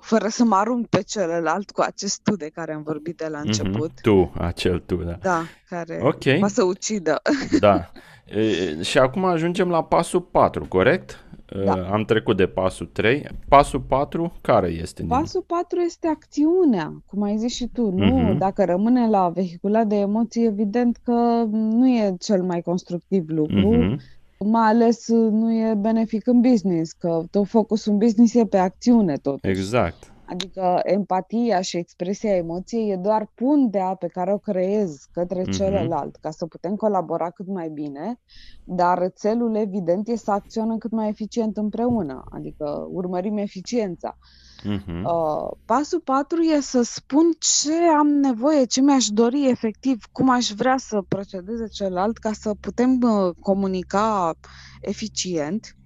fără 0.00 0.28
să 0.28 0.44
mă 0.44 0.54
arunc 0.54 0.86
pe 0.86 1.02
celălalt 1.02 1.70
cu 1.70 1.80
acest 1.80 2.20
tu 2.22 2.36
de 2.36 2.50
care 2.54 2.72
am 2.72 2.82
vorbit 2.82 3.16
de 3.16 3.26
la 3.30 3.38
mhm. 3.38 3.46
început. 3.46 3.90
Mm-hmm. 3.90 4.02
Tu, 4.02 4.32
acel 4.38 4.78
tu, 4.78 4.94
da. 4.94 5.18
Da, 5.20 5.42
care 5.68 6.00
okay. 6.02 6.38
va 6.38 6.48
să 6.48 6.62
ucidă. 6.62 7.22
Da. 7.60 7.90
E, 8.26 8.82
și 8.82 8.98
acum 8.98 9.24
ajungem 9.24 9.68
la 9.68 9.84
pasul 9.84 10.20
4, 10.20 10.66
corect? 10.68 11.24
Da. 11.64 11.72
Am 11.72 12.04
trecut 12.04 12.36
de 12.36 12.46
pasul 12.46 12.86
3. 12.86 13.26
Pasul 13.48 13.80
4, 13.80 14.32
care 14.40 14.68
este? 14.68 15.04
Pasul 15.08 15.44
4 15.46 15.78
este 15.78 16.06
acțiunea, 16.08 17.02
cum 17.06 17.22
ai 17.22 17.36
zis 17.36 17.54
și 17.54 17.66
tu. 17.66 17.90
Nu, 17.90 18.34
uh-huh. 18.34 18.38
dacă 18.38 18.64
rămâne 18.64 19.08
la 19.08 19.28
vehiculat 19.28 19.86
de 19.86 19.96
emoții, 19.96 20.46
evident 20.46 20.98
că 21.04 21.44
nu 21.50 21.88
e 21.88 22.16
cel 22.18 22.42
mai 22.42 22.60
constructiv 22.60 23.24
lucru. 23.28 23.74
Uh-huh 23.74 24.20
mai 24.46 24.68
ales 24.68 25.06
uh, 25.08 25.30
nu 25.30 25.52
e 25.52 25.74
benefic 25.74 26.26
în 26.26 26.40
business, 26.40 26.92
că 26.92 27.22
tot 27.30 27.48
focusul 27.48 27.92
în 27.92 27.98
business 27.98 28.34
e 28.34 28.46
pe 28.46 28.56
acțiune 28.56 29.16
totuși. 29.16 29.58
Exact. 29.58 30.12
Adică 30.24 30.80
empatia 30.82 31.60
și 31.60 31.76
expresia 31.76 32.36
emoției 32.36 32.90
e 32.90 32.96
doar 32.96 33.32
pundea 33.34 33.94
pe 33.94 34.06
care 34.06 34.32
o 34.32 34.38
creez 34.38 35.08
către 35.12 35.42
mm-hmm. 35.42 35.56
celălalt, 35.56 36.16
ca 36.16 36.30
să 36.30 36.46
putem 36.46 36.74
colabora 36.74 37.30
cât 37.30 37.46
mai 37.46 37.68
bine, 37.68 38.20
dar 38.64 39.08
țelul 39.08 39.56
evident 39.56 40.08
e 40.08 40.16
să 40.16 40.30
acționăm 40.30 40.78
cât 40.78 40.90
mai 40.90 41.08
eficient 41.08 41.56
împreună, 41.56 42.24
adică 42.30 42.88
urmărim 42.90 43.36
eficiența. 43.36 44.18
Uh-huh. 44.64 45.02
Uh, 45.04 45.50
pasul 45.64 46.00
4 46.00 46.40
e 46.42 46.60
să 46.60 46.82
spun 46.82 47.30
ce 47.38 47.74
am 47.98 48.06
nevoie, 48.08 48.64
ce 48.64 48.80
mi-aș 48.80 49.06
dori 49.06 49.48
efectiv, 49.48 50.04
cum 50.12 50.30
aș 50.30 50.48
vrea 50.50 50.76
să 50.78 51.02
procedeze 51.08 51.68
celălalt 51.68 52.18
ca 52.18 52.32
să 52.32 52.54
putem 52.60 53.00
uh, 53.02 53.34
comunica 53.40 54.34
eficient 54.80 55.76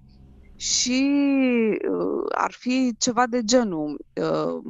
și 0.55 1.19
uh, 1.89 2.25
ar 2.31 2.51
fi 2.51 2.95
ceva 2.97 3.27
de 3.27 3.43
genul. 3.43 4.05
Uh, 4.21 4.61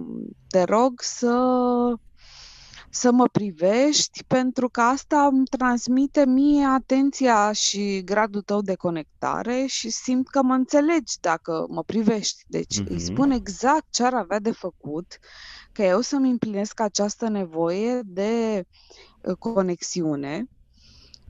te 0.48 0.64
rog 0.64 1.02
să 1.02 1.36
să 2.98 3.12
mă 3.12 3.28
privești, 3.32 4.24
pentru 4.28 4.70
că 4.70 4.82
asta 4.82 5.26
îmi 5.26 5.46
transmite 5.46 6.26
mie 6.26 6.66
atenția 6.66 7.52
și 7.52 8.02
gradul 8.04 8.42
tău 8.42 8.62
de 8.62 8.76
conectare 8.76 9.66
și 9.66 9.90
simt 9.90 10.28
că 10.28 10.42
mă 10.42 10.54
înțelegi 10.54 11.20
dacă 11.22 11.66
mă 11.70 11.84
privești. 11.84 12.44
Deci 12.48 12.82
uh-huh. 12.82 12.88
îi 12.88 13.00
spun 13.00 13.32
exact 13.32 13.86
ce 13.90 14.04
ar 14.04 14.14
avea 14.14 14.40
de 14.40 14.52
făcut, 14.52 15.18
că 15.72 15.84
eu 15.84 16.02
să-mi 16.02 16.30
împlinesc 16.30 16.80
această 16.80 17.28
nevoie 17.28 18.02
de 18.06 18.66
uh, 19.22 19.36
conexiune. 19.40 20.48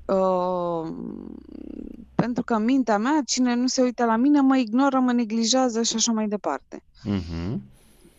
Uh, 0.06 0.94
pentru 2.16 2.44
că 2.44 2.54
în 2.54 2.64
mintea 2.64 2.98
mea, 2.98 3.22
cine 3.26 3.56
nu 3.56 3.68
se 3.68 3.82
uită 3.82 4.06
la 4.06 4.16
mine, 4.16 4.42
mă 4.42 4.58
ignoră, 4.58 5.00
mă 5.00 5.12
neglijează 5.12 5.82
și 5.82 5.96
așa 5.96 6.12
mai 6.12 6.28
departe. 6.28 6.84
Uh-huh. 7.10 7.58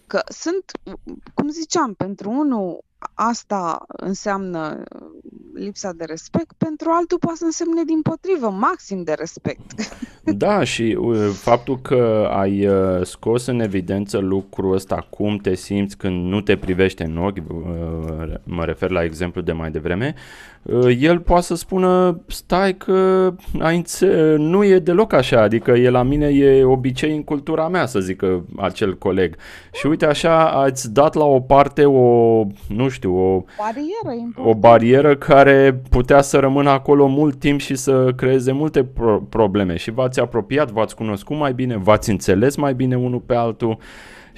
Că 0.06 0.22
sunt, 0.28 0.64
cum 1.34 1.48
ziceam, 1.48 1.94
pentru 1.94 2.30
unul 2.30 2.86
asta 3.14 3.84
înseamnă 3.86 4.82
lipsa 5.54 5.92
de 5.92 6.04
respect, 6.04 6.52
pentru 6.58 6.90
altul 6.90 7.18
poate 7.18 7.36
să 7.36 7.44
însemne 7.44 7.84
din 7.84 8.02
potrivă, 8.02 8.50
maxim 8.50 9.02
de 9.02 9.12
respect. 9.18 9.72
Da, 10.36 10.64
și 10.64 10.96
uh, 11.00 11.28
faptul 11.32 11.80
că 11.80 12.28
ai 12.32 12.66
uh, 12.66 13.04
scos 13.06 13.46
în 13.46 13.60
evidență 13.60 14.18
lucrul 14.18 14.74
ăsta, 14.74 15.06
cum 15.10 15.36
te 15.36 15.54
simți 15.54 15.96
când 15.96 16.26
nu 16.26 16.40
te 16.40 16.56
privește 16.56 17.04
în 17.04 17.16
ochi, 17.16 17.36
uh, 17.36 18.34
mă 18.44 18.64
refer 18.64 18.90
la 18.90 19.04
exemplu 19.04 19.40
de 19.40 19.52
mai 19.52 19.70
devreme, 19.70 20.14
el 21.00 21.18
poate 21.18 21.42
să 21.42 21.54
spună, 21.54 22.20
stai 22.26 22.76
că 22.76 23.32
ai 23.58 23.84
nu 24.36 24.64
e 24.64 24.78
deloc 24.78 25.12
așa, 25.12 25.40
adică 25.42 25.70
e 25.70 25.90
la 25.90 26.02
mine, 26.02 26.26
e 26.26 26.64
obicei 26.64 27.16
în 27.16 27.24
cultura 27.24 27.68
mea, 27.68 27.86
să 27.86 28.00
zică 28.00 28.44
acel 28.56 28.98
coleg. 28.98 29.36
Și 29.72 29.86
uite 29.86 30.06
așa, 30.06 30.44
ați 30.44 30.92
dat 30.92 31.14
la 31.14 31.24
o 31.24 31.40
parte 31.40 31.84
o, 31.84 32.44
nu 32.68 32.88
știu, 32.88 33.16
o 33.16 33.44
barieră, 33.58 34.32
o 34.36 34.54
barieră 34.54 35.16
care 35.16 35.80
putea 35.90 36.20
să 36.20 36.38
rămână 36.38 36.70
acolo 36.70 37.06
mult 37.06 37.38
timp 37.38 37.60
și 37.60 37.74
să 37.74 38.12
creeze 38.16 38.52
multe 38.52 38.84
pro- 38.84 39.26
probleme. 39.28 39.76
Și 39.76 39.90
v-ați 39.90 40.20
apropiat, 40.20 40.70
v-ați 40.70 40.94
cunoscut 40.94 41.36
mai 41.36 41.52
bine, 41.52 41.76
v-ați 41.76 42.10
înțeles 42.10 42.56
mai 42.56 42.74
bine 42.74 42.96
unul 42.96 43.22
pe 43.26 43.34
altul. 43.34 43.78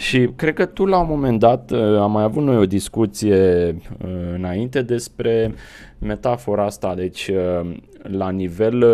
Și 0.00 0.30
cred 0.36 0.54
că 0.54 0.64
tu 0.64 0.84
la 0.84 0.98
un 0.98 1.06
moment 1.08 1.38
dat 1.38 1.70
uh, 1.70 1.98
am 1.98 2.12
mai 2.12 2.22
avut 2.22 2.42
noi 2.42 2.56
o 2.56 2.66
discuție 2.66 3.68
uh, 3.68 4.10
înainte 4.34 4.82
despre 4.82 5.54
metafora 5.98 6.64
asta, 6.64 6.94
deci 6.94 7.28
uh, 7.28 7.76
la 8.02 8.30
nivel 8.30 8.84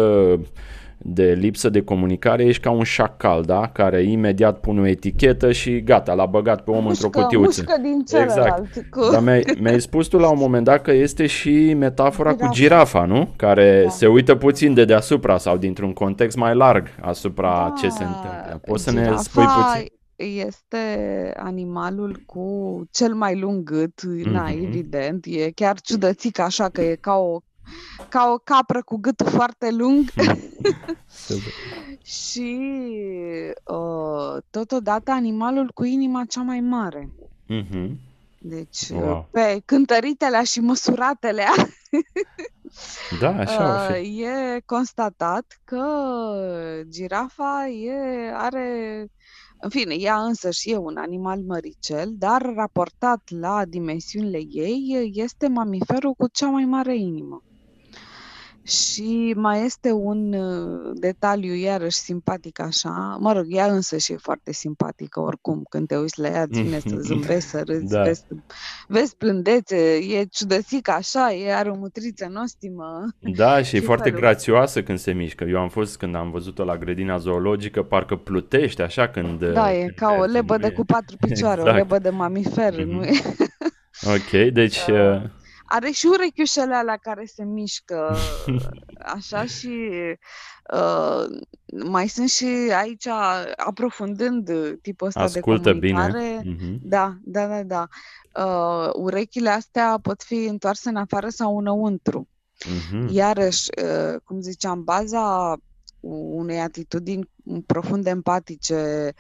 de 0.99 1.33
lipsă 1.33 1.69
de 1.69 1.83
comunicare 1.83 2.45
ești 2.45 2.63
ca 2.63 2.71
un 2.71 2.83
șacal, 2.83 3.43
da? 3.43 3.71
Care 3.73 4.03
imediat 4.03 4.61
pune 4.61 4.81
o 4.81 4.87
etichetă 4.87 5.53
și 5.53 5.83
gata, 5.83 6.15
l-a 6.15 6.27
băgat 6.27 6.65
pe 6.65 6.71
om 6.71 6.83
mușcă, 6.83 7.05
într-o 7.05 7.21
cutiuță. 7.21 7.63
Mușcă 7.67 7.81
din 7.83 8.05
celălalt. 8.05 8.67
Exact. 8.67 8.91
Cu... 8.91 9.11
Dar 9.13 9.23
mi-ai, 9.23 9.45
mi-ai 9.61 9.81
spus 9.81 10.07
tu 10.07 10.19
la 10.19 10.31
un 10.31 10.39
moment 10.39 10.65
dat 10.65 10.83
că 10.83 10.93
este 10.93 11.27
și 11.27 11.75
metafora 11.75 12.31
girafa. 12.31 12.47
cu 12.47 12.55
girafa, 12.55 13.05
nu? 13.05 13.29
Care 13.37 13.81
da. 13.83 13.89
se 13.89 14.07
uită 14.07 14.35
puțin 14.35 14.75
de 14.75 14.85
deasupra 14.85 15.39
sau 15.39 15.57
dintr-un 15.57 15.93
context 15.93 16.37
mai 16.37 16.55
larg 16.55 16.87
asupra 17.01 17.51
da. 17.51 17.75
ce 17.81 17.89
se 17.89 18.05
întâmplă. 18.05 18.61
Poți 18.67 18.83
să 18.83 18.93
ne 18.93 19.13
spui 19.17 19.45
puțin? 19.45 19.95
Este 20.17 21.33
animalul 21.37 22.23
cu 22.27 22.83
cel 22.91 23.15
mai 23.15 23.39
lung 23.39 23.63
gât, 23.63 24.01
mm-hmm. 24.07 24.31
na, 24.31 24.51
evident, 24.51 25.25
e 25.29 25.51
chiar 25.51 25.81
ciudățic 25.81 26.39
așa 26.39 26.69
că 26.69 26.83
e 26.83 26.95
ca 26.95 27.15
o 27.15 27.41
ca 28.09 28.31
o 28.33 28.39
capră 28.39 28.83
cu 28.83 28.97
gâtul 28.97 29.27
foarte 29.27 29.71
lung 29.71 30.09
și 32.23 32.59
uh, 33.65 34.43
totodată 34.51 35.11
animalul 35.11 35.71
cu 35.75 35.85
inima 35.85 36.25
cea 36.25 36.43
mai 36.43 36.61
mare. 36.61 37.11
Mm-hmm. 37.49 37.91
Deci, 38.39 38.89
wow. 38.89 39.29
pe 39.31 39.63
cântăritele 39.65 40.45
și 40.45 40.61
măsuratele 40.61 41.45
da, 43.21 43.29
așa 43.29 43.89
uh, 43.91 44.21
e 44.21 44.61
constatat 44.67 45.61
că 45.65 45.85
girafa 46.89 47.67
e, 47.69 48.33
are 48.35 49.09
în 49.61 49.69
fine, 49.69 49.95
ea 49.95 50.23
însă 50.23 50.51
și 50.51 50.71
e 50.71 50.77
un 50.77 50.97
animal 50.97 51.41
măricel, 51.43 52.13
dar 52.19 52.43
raportat 52.55 53.31
la 53.31 53.65
dimensiunile 53.65 54.39
ei, 54.51 55.11
este 55.15 55.49
mamiferul 55.49 56.15
cu 56.15 56.29
cea 56.29 56.49
mai 56.51 56.65
mare 56.65 56.97
inimă. 56.97 57.43
Și 58.67 59.35
mai 59.37 59.65
este 59.65 59.93
un 59.93 60.33
uh, 60.33 60.91
detaliu 60.95 61.55
iarăși 61.55 61.97
simpatic 61.97 62.61
așa, 62.61 63.17
mă 63.21 63.33
rog, 63.33 63.45
ea 63.49 63.67
însă 63.67 63.97
și 63.97 64.13
e 64.13 64.17
foarte 64.17 64.53
simpatică 64.53 65.21
oricum, 65.21 65.63
când 65.69 65.87
te 65.87 65.97
uiți 65.97 66.21
la 66.21 66.29
ea, 66.29 66.47
ține 66.47 66.79
să 66.79 66.97
zâmbești, 67.09 67.49
să 67.49 67.63
râzi, 67.67 67.93
da. 67.93 68.03
vezi, 68.03 68.25
vezi 68.89 69.17
plândețe, 69.17 69.77
e 69.95 70.25
ciudățică 70.31 70.91
așa, 70.91 71.33
e 71.33 71.55
are 71.55 71.71
o 71.71 71.75
mutriță 71.75 72.29
nostimă. 72.31 73.05
Da, 73.19 73.63
și 73.63 73.77
e 73.77 73.81
foarte 73.81 74.11
grațioasă 74.11 74.83
când 74.83 74.99
se 74.99 75.13
mișcă. 75.13 75.45
Eu 75.45 75.59
am 75.59 75.69
fost, 75.69 75.97
când 75.97 76.15
am 76.15 76.31
văzut-o 76.31 76.65
la 76.65 76.77
grădina 76.77 77.19
zoologică, 77.19 77.83
parcă 77.83 78.17
plutește 78.17 78.83
așa 78.83 79.09
când... 79.09 79.45
Da, 79.45 79.75
e 79.75 79.93
ca 79.97 80.17
o 80.21 80.25
lebădă 80.25 80.73
cu 80.73 80.85
patru 80.85 81.17
picioare, 81.17 81.61
exact. 81.61 81.77
o 81.77 81.79
lebădă 81.79 82.09
de 82.09 82.17
mamifer, 82.17 82.75
mm-hmm. 82.75 82.87
nu 82.87 83.05
e? 83.05 83.23
Ok, 84.03 84.53
deci... 84.53 84.87
Uh... 84.87 85.23
Are 85.67 85.91
și 85.91 86.07
urechiușele 86.07 86.75
alea 86.75 86.97
care 86.97 87.25
se 87.25 87.45
mișcă 87.45 88.17
așa 88.99 89.45
și 89.57 89.91
uh, 90.73 91.25
mai 91.85 92.09
sunt 92.09 92.29
și 92.29 92.47
aici, 92.77 93.07
aprofundând 93.57 94.51
tipul 94.83 95.07
ăsta 95.07 95.21
Ascultă 95.21 95.73
de 95.73 95.91
comunicare. 95.91 96.41
Bine. 96.43 96.57
Mm-hmm. 96.57 96.79
Da, 96.83 97.17
da, 97.23 97.47
da, 97.47 97.63
da. 97.63 97.89
Uh, 98.45 98.91
urechile 98.95 99.51
astea 99.51 99.99
pot 100.03 100.23
fi 100.23 100.45
întoarse 100.45 100.89
în 100.89 100.97
afară 100.97 101.29
sau 101.29 101.59
înăuntru. 101.59 102.29
Mm-hmm. 102.65 103.11
Iarăși, 103.11 103.69
uh, 103.83 104.21
cum 104.25 104.41
ziceam, 104.41 104.85
baza 104.85 105.57
unei 106.37 106.61
atitudini 106.61 107.31
profund 107.67 108.07
empatice 108.07 109.13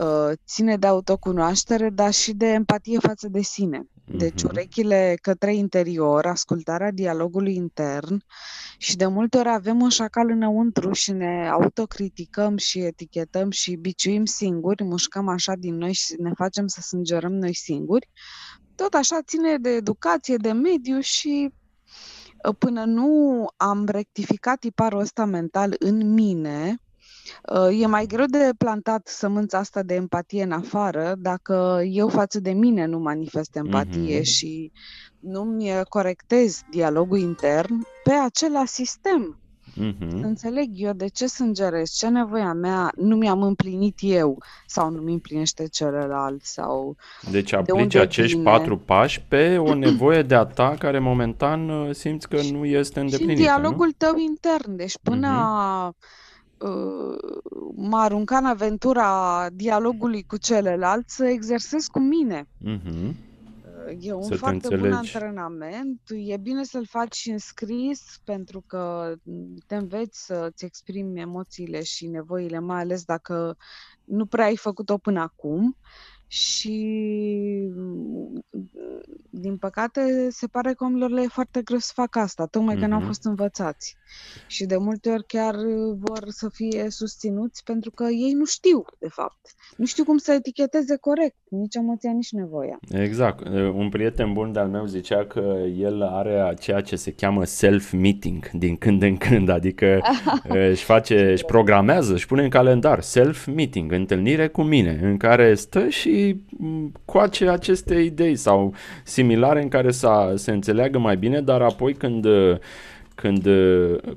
uh, 0.00 0.32
ține 0.46 0.76
de 0.76 0.86
autocunoaștere, 0.86 1.90
dar 1.90 2.12
și 2.12 2.32
de 2.32 2.46
empatie 2.46 2.98
față 2.98 3.28
de 3.28 3.40
sine. 3.40 3.86
Deci 4.08 4.42
mhm. 4.42 4.50
urechile 4.52 5.18
către 5.22 5.54
interior, 5.54 6.26
ascultarea 6.26 6.90
dialogului 6.90 7.54
intern 7.54 8.22
și 8.78 8.96
de 8.96 9.06
multe 9.06 9.38
ori 9.38 9.48
avem 9.48 9.80
un 9.80 9.88
șacal 9.88 10.30
înăuntru 10.30 10.92
și 10.92 11.12
ne 11.12 11.48
autocriticăm 11.48 12.56
și 12.56 12.78
etichetăm 12.78 13.50
și 13.50 13.74
biciuim 13.74 14.24
singuri, 14.24 14.84
mușcăm 14.84 15.28
așa 15.28 15.54
din 15.54 15.74
noi 15.74 15.92
și 15.92 16.14
ne 16.18 16.32
facem 16.34 16.66
să 16.66 16.80
sângerăm 16.80 17.32
noi 17.32 17.54
singuri. 17.54 18.08
Tot 18.74 18.94
așa 18.94 19.22
ține 19.22 19.56
de 19.56 19.70
educație, 19.70 20.36
de 20.36 20.52
mediu 20.52 21.00
și 21.00 21.52
ă, 22.44 22.52
până 22.52 22.84
nu 22.84 23.46
am 23.56 23.86
rectificat 23.88 24.58
tiparul 24.58 25.00
ăsta 25.00 25.24
mental 25.24 25.74
în 25.78 26.12
mine, 26.12 26.70
Uh, 26.70 26.85
e 27.80 27.86
mai 27.86 28.06
greu 28.06 28.26
de 28.26 28.50
plantat 28.58 29.06
sămânța 29.06 29.58
asta 29.58 29.82
de 29.82 29.94
empatie 29.94 30.42
în 30.42 30.52
afară 30.52 31.14
dacă 31.18 31.82
eu 31.84 32.08
față 32.08 32.40
de 32.40 32.52
mine 32.52 32.84
nu 32.84 32.98
manifest 32.98 33.56
empatie 33.56 34.20
mm-hmm. 34.20 34.22
și 34.22 34.72
nu-mi 35.20 35.70
corectez 35.88 36.60
dialogul 36.70 37.18
intern 37.18 37.86
pe 38.04 38.12
același 38.12 38.72
sistem. 38.72 39.38
Mm-hmm. 39.80 40.22
Înțeleg 40.22 40.70
eu 40.74 40.92
de 40.92 41.06
ce 41.06 41.26
sângerez, 41.26 41.90
ce 41.90 42.08
nevoia 42.08 42.52
mea 42.52 42.92
nu 42.96 43.16
mi-am 43.16 43.42
împlinit 43.42 43.98
eu 44.00 44.42
sau 44.66 44.90
nu 44.90 45.00
mi 45.00 45.12
împlinește 45.12 45.68
celălalt 45.68 46.42
sau 46.42 46.96
Deci 47.30 47.52
aplici 47.52 47.92
de 47.92 47.98
acești 47.98 48.36
vine. 48.36 48.50
patru 48.50 48.78
pași 48.78 49.20
pe 49.28 49.58
o 49.58 49.74
nevoie 49.74 50.22
de 50.22 50.34
a 50.34 50.44
ta 50.44 50.74
care 50.78 50.98
momentan 50.98 51.68
uh, 51.68 51.94
simți 51.94 52.28
că 52.28 52.40
nu 52.52 52.64
este 52.64 53.00
îndeplinită. 53.00 53.40
Și 53.40 53.46
dialogul 53.46 53.86
nu? 53.86 53.92
tău 54.06 54.16
intern, 54.16 54.76
deci 54.76 54.98
până 55.02 55.28
mm-hmm 55.28 55.64
Uh, 55.86 55.94
m-a 57.74 58.02
aruncat 58.02 58.40
în 58.40 58.46
aventura 58.46 59.46
dialogului 59.52 60.22
cu 60.22 60.36
celălalt 60.36 61.08
să 61.08 61.24
exersez 61.24 61.86
cu 61.86 61.98
mine. 61.98 62.48
Mm-hmm. 62.64 63.14
E 64.00 64.12
un 64.12 64.22
să 64.22 64.36
foarte 64.36 64.76
bun 64.76 64.92
antrenament. 64.92 66.00
E 66.08 66.36
bine 66.36 66.64
să-l 66.64 66.86
faci 66.86 67.14
și 67.14 67.30
în 67.30 67.38
scris 67.38 68.20
pentru 68.24 68.64
că 68.66 69.14
te 69.66 69.76
înveți 69.76 70.24
să-ți 70.24 70.64
exprimi 70.64 71.20
emoțiile 71.20 71.82
și 71.82 72.06
nevoile, 72.06 72.58
mai 72.58 72.80
ales 72.80 73.04
dacă 73.04 73.56
nu 74.04 74.26
prea 74.26 74.44
ai 74.44 74.56
făcut-o 74.56 74.98
până 74.98 75.20
acum. 75.20 75.76
Și 76.28 76.78
din 79.30 79.56
păcate, 79.56 80.28
se 80.30 80.46
pare 80.46 80.72
că 80.72 80.84
omilor 80.84 81.10
le 81.10 81.22
e 81.22 81.26
foarte 81.26 81.62
greu 81.62 81.78
să 81.78 81.92
facă 81.94 82.18
asta, 82.18 82.46
tocmai 82.46 82.76
mm-hmm. 82.76 82.80
că 82.80 82.86
n-au 82.86 82.98
mhm. 82.98 83.06
fost 83.06 83.24
învățați. 83.24 83.96
Și 84.46 84.64
de 84.64 84.76
multe 84.76 85.10
ori 85.10 85.26
chiar 85.26 85.54
vor 85.98 86.24
să 86.26 86.48
fie 86.52 86.86
susținuți 86.90 87.64
pentru 87.64 87.90
că 87.90 88.04
ei 88.04 88.32
nu 88.32 88.44
știu, 88.44 88.84
de 88.98 89.08
fapt. 89.08 89.54
Nu 89.76 89.84
știu 89.84 90.04
cum 90.04 90.16
să 90.16 90.32
eticheteze 90.32 90.96
corect, 90.96 91.36
nici 91.48 91.74
emoția, 91.74 92.12
nici 92.12 92.30
nevoia. 92.30 92.78
Exact. 92.88 93.48
Un 93.74 93.88
prieten 93.88 94.32
bun 94.32 94.52
de-al 94.52 94.68
meu 94.68 94.86
zicea 94.86 95.26
că 95.26 95.56
el 95.76 96.02
are 96.02 96.54
ceea 96.60 96.80
ce 96.80 96.96
se 96.96 97.12
cheamă 97.12 97.44
self-meeting 97.44 98.50
din 98.50 98.76
când 98.76 99.02
în 99.02 99.16
când, 99.16 99.48
adică 99.48 100.00
își 100.70 100.84
face, 100.84 101.30
își 101.32 101.44
programează, 101.44 102.12
își 102.12 102.26
pune 102.26 102.42
în 102.42 102.50
calendar 102.50 103.00
self-meeting, 103.00 103.92
întâlnire 103.92 104.48
cu 104.48 104.62
mine, 104.62 104.98
în 105.02 105.16
care 105.16 105.54
stă 105.54 105.88
și 105.88 106.15
coace 107.04 107.48
aceste 107.48 107.94
idei 107.94 108.36
sau 108.36 108.74
similare 109.04 109.62
în 109.62 109.68
care 109.68 109.90
să 109.90 110.32
se 110.34 110.52
înțeleagă 110.52 110.98
mai 110.98 111.16
bine, 111.16 111.40
dar 111.40 111.62
apoi 111.62 111.94
când 111.94 112.26
când 113.16 113.48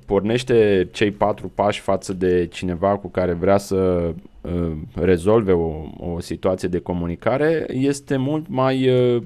pornește 0.05 0.87
cei 0.91 1.11
patru 1.11 1.51
pași 1.55 1.79
față 1.79 2.13
de 2.13 2.47
cineva 2.51 2.97
cu 2.97 3.07
care 3.07 3.33
vrea 3.33 3.57
să 3.57 4.13
uh, 4.41 4.71
rezolve 4.93 5.51
o, 5.51 5.71
o 5.97 6.19
situație 6.19 6.67
de 6.67 6.79
comunicare, 6.79 7.65
este 7.67 8.17
mult 8.17 8.45
mai, 8.47 8.89
uh, 8.89 9.23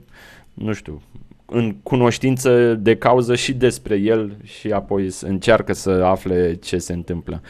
nu 0.54 0.74
știu, 0.74 1.02
în 1.46 1.76
cunoștință 1.84 2.74
de 2.74 2.96
cauză 2.96 3.36
și 3.36 3.54
despre 3.54 3.96
el 3.96 4.38
și 4.44 4.72
apoi 4.72 5.10
încearcă 5.22 5.74
să 5.74 5.90
afle 5.90 6.54
ce 6.54 6.78
se 6.78 6.94
întâmplă. 6.94 7.42
Uh, 7.44 7.50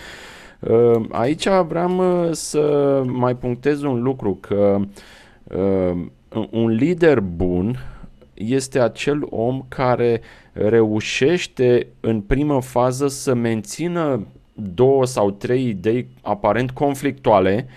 aici 1.10 1.48
vreau 1.68 2.30
să 2.32 3.02
mai 3.06 3.36
punctez 3.36 3.82
un 3.82 4.02
lucru, 4.02 4.38
că 4.42 4.80
un 6.50 6.70
lider 6.70 7.20
bun 7.20 7.78
este 8.34 8.80
acel 8.80 9.26
om 9.30 9.66
care 9.68 10.22
reușește 10.54 11.88
în 12.00 12.22
primă 12.22 12.62
fază 12.62 13.08
să 13.08 13.34
mențină 13.34 14.26
două 14.54 15.06
sau 15.06 15.32
trei 15.32 15.68
idei 15.68 16.08
aparent 16.22 16.72
conflictuale, 16.72 17.68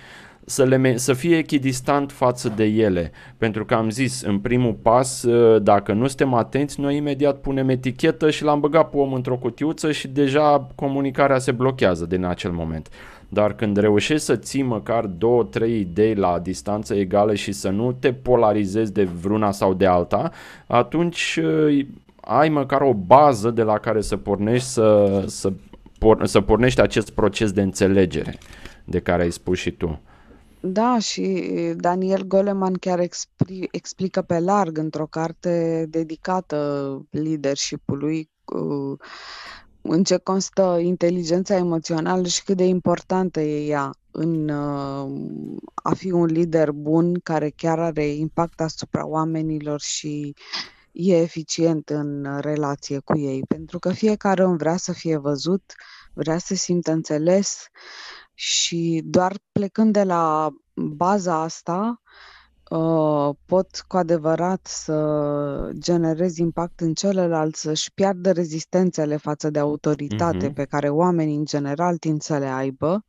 să, 0.48 0.64
le, 0.64 0.96
să 0.96 1.12
fie 1.12 1.36
echidistant 1.36 2.12
față 2.12 2.52
de 2.56 2.64
ele. 2.64 3.12
Pentru 3.38 3.64
că 3.64 3.74
am 3.74 3.90
zis, 3.90 4.22
în 4.22 4.38
primul 4.38 4.72
pas, 4.72 5.22
ă, 5.22 5.58
dacă 5.58 5.92
nu 5.92 6.06
suntem 6.06 6.34
atenți, 6.34 6.80
noi 6.80 6.96
imediat 6.96 7.40
punem 7.40 7.68
etichetă 7.68 8.30
și 8.30 8.44
l-am 8.44 8.60
băgat 8.60 8.90
pe 8.90 8.96
om 8.96 9.12
într-o 9.12 9.36
cutiuță 9.36 9.92
și 9.92 10.08
deja 10.08 10.66
comunicarea 10.74 11.38
se 11.38 11.52
blochează 11.52 12.06
din 12.06 12.24
acel 12.24 12.50
moment. 12.50 12.88
Dar 13.28 13.54
când 13.54 13.76
reușești 13.76 14.24
să 14.24 14.36
ții 14.36 14.62
măcar 14.62 15.06
două, 15.06 15.44
trei 15.44 15.80
idei 15.80 16.14
la 16.14 16.38
distanță 16.38 16.94
egală 16.94 17.34
și 17.34 17.52
să 17.52 17.68
nu 17.68 17.92
te 17.92 18.12
polarizezi 18.12 18.92
de 18.92 19.04
vreuna 19.04 19.50
sau 19.50 19.74
de 19.74 19.86
alta, 19.86 20.30
atunci 20.66 21.40
uh, 21.42 21.86
ai 22.20 22.48
măcar 22.48 22.80
o 22.80 22.94
bază 22.94 23.50
de 23.50 23.62
la 23.62 23.78
care 23.78 24.00
să 24.00 24.16
pornești 24.16 24.68
să, 24.68 25.22
să, 25.26 25.52
por, 25.98 26.26
să 26.26 26.40
pornești 26.40 26.80
acest 26.80 27.10
proces 27.10 27.52
de 27.52 27.62
înțelegere 27.62 28.38
de 28.84 29.00
care 29.00 29.22
ai 29.22 29.30
spus 29.30 29.58
și 29.58 29.70
tu. 29.70 30.00
Da, 30.60 30.98
și 30.98 31.52
Daniel 31.76 32.22
Goleman 32.22 32.74
chiar 32.74 32.98
expri, 32.98 33.68
explică 33.70 34.22
pe 34.22 34.38
larg 34.38 34.78
într-o 34.78 35.06
carte 35.06 35.86
dedicată 35.88 37.00
leadership-ului 37.10 38.30
uh, 38.44 38.98
în 39.80 40.04
ce 40.04 40.16
constă 40.16 40.78
inteligența 40.82 41.56
emoțională 41.56 42.26
și 42.26 42.44
cât 42.44 42.56
de 42.56 42.64
importantă 42.64 43.40
e 43.40 43.66
ea 43.66 43.90
în 44.10 44.48
uh, 44.48 45.58
a 45.74 45.94
fi 45.94 46.10
un 46.10 46.24
lider 46.24 46.70
bun 46.70 47.20
care 47.22 47.50
chiar 47.50 47.78
are 47.78 48.06
impact 48.06 48.60
asupra 48.60 49.06
oamenilor 49.06 49.80
și 49.80 50.34
e 50.92 51.16
eficient 51.16 51.88
în 51.88 52.38
relație 52.40 52.98
cu 52.98 53.18
ei. 53.18 53.42
Pentru 53.48 53.78
că 53.78 53.92
fiecare 53.92 54.44
om 54.44 54.56
vrea 54.56 54.76
să 54.76 54.92
fie 54.92 55.16
văzut, 55.16 55.74
vrea 56.12 56.38
să 56.38 56.54
simtă 56.54 56.92
înțeles 56.92 57.66
și 58.38 59.02
doar 59.04 59.34
plecând 59.52 59.92
de 59.92 60.02
la 60.02 60.50
baza 60.74 61.42
asta, 61.42 62.00
Uh, 62.70 63.34
pot 63.44 63.84
cu 63.86 63.96
adevărat 63.96 64.66
să 64.66 65.70
generezi 65.78 66.40
impact 66.40 66.80
în 66.80 66.94
celălalt, 66.94 67.54
să-și 67.54 67.92
piardă 67.94 68.32
rezistențele 68.32 69.16
față 69.16 69.50
de 69.50 69.58
autoritate 69.58 70.50
mm-hmm. 70.50 70.54
pe 70.54 70.64
care 70.64 70.88
oamenii 70.88 71.36
în 71.36 71.44
general 71.44 71.96
tind 71.96 72.22
să 72.22 72.38
le 72.38 72.46
aibă 72.46 73.04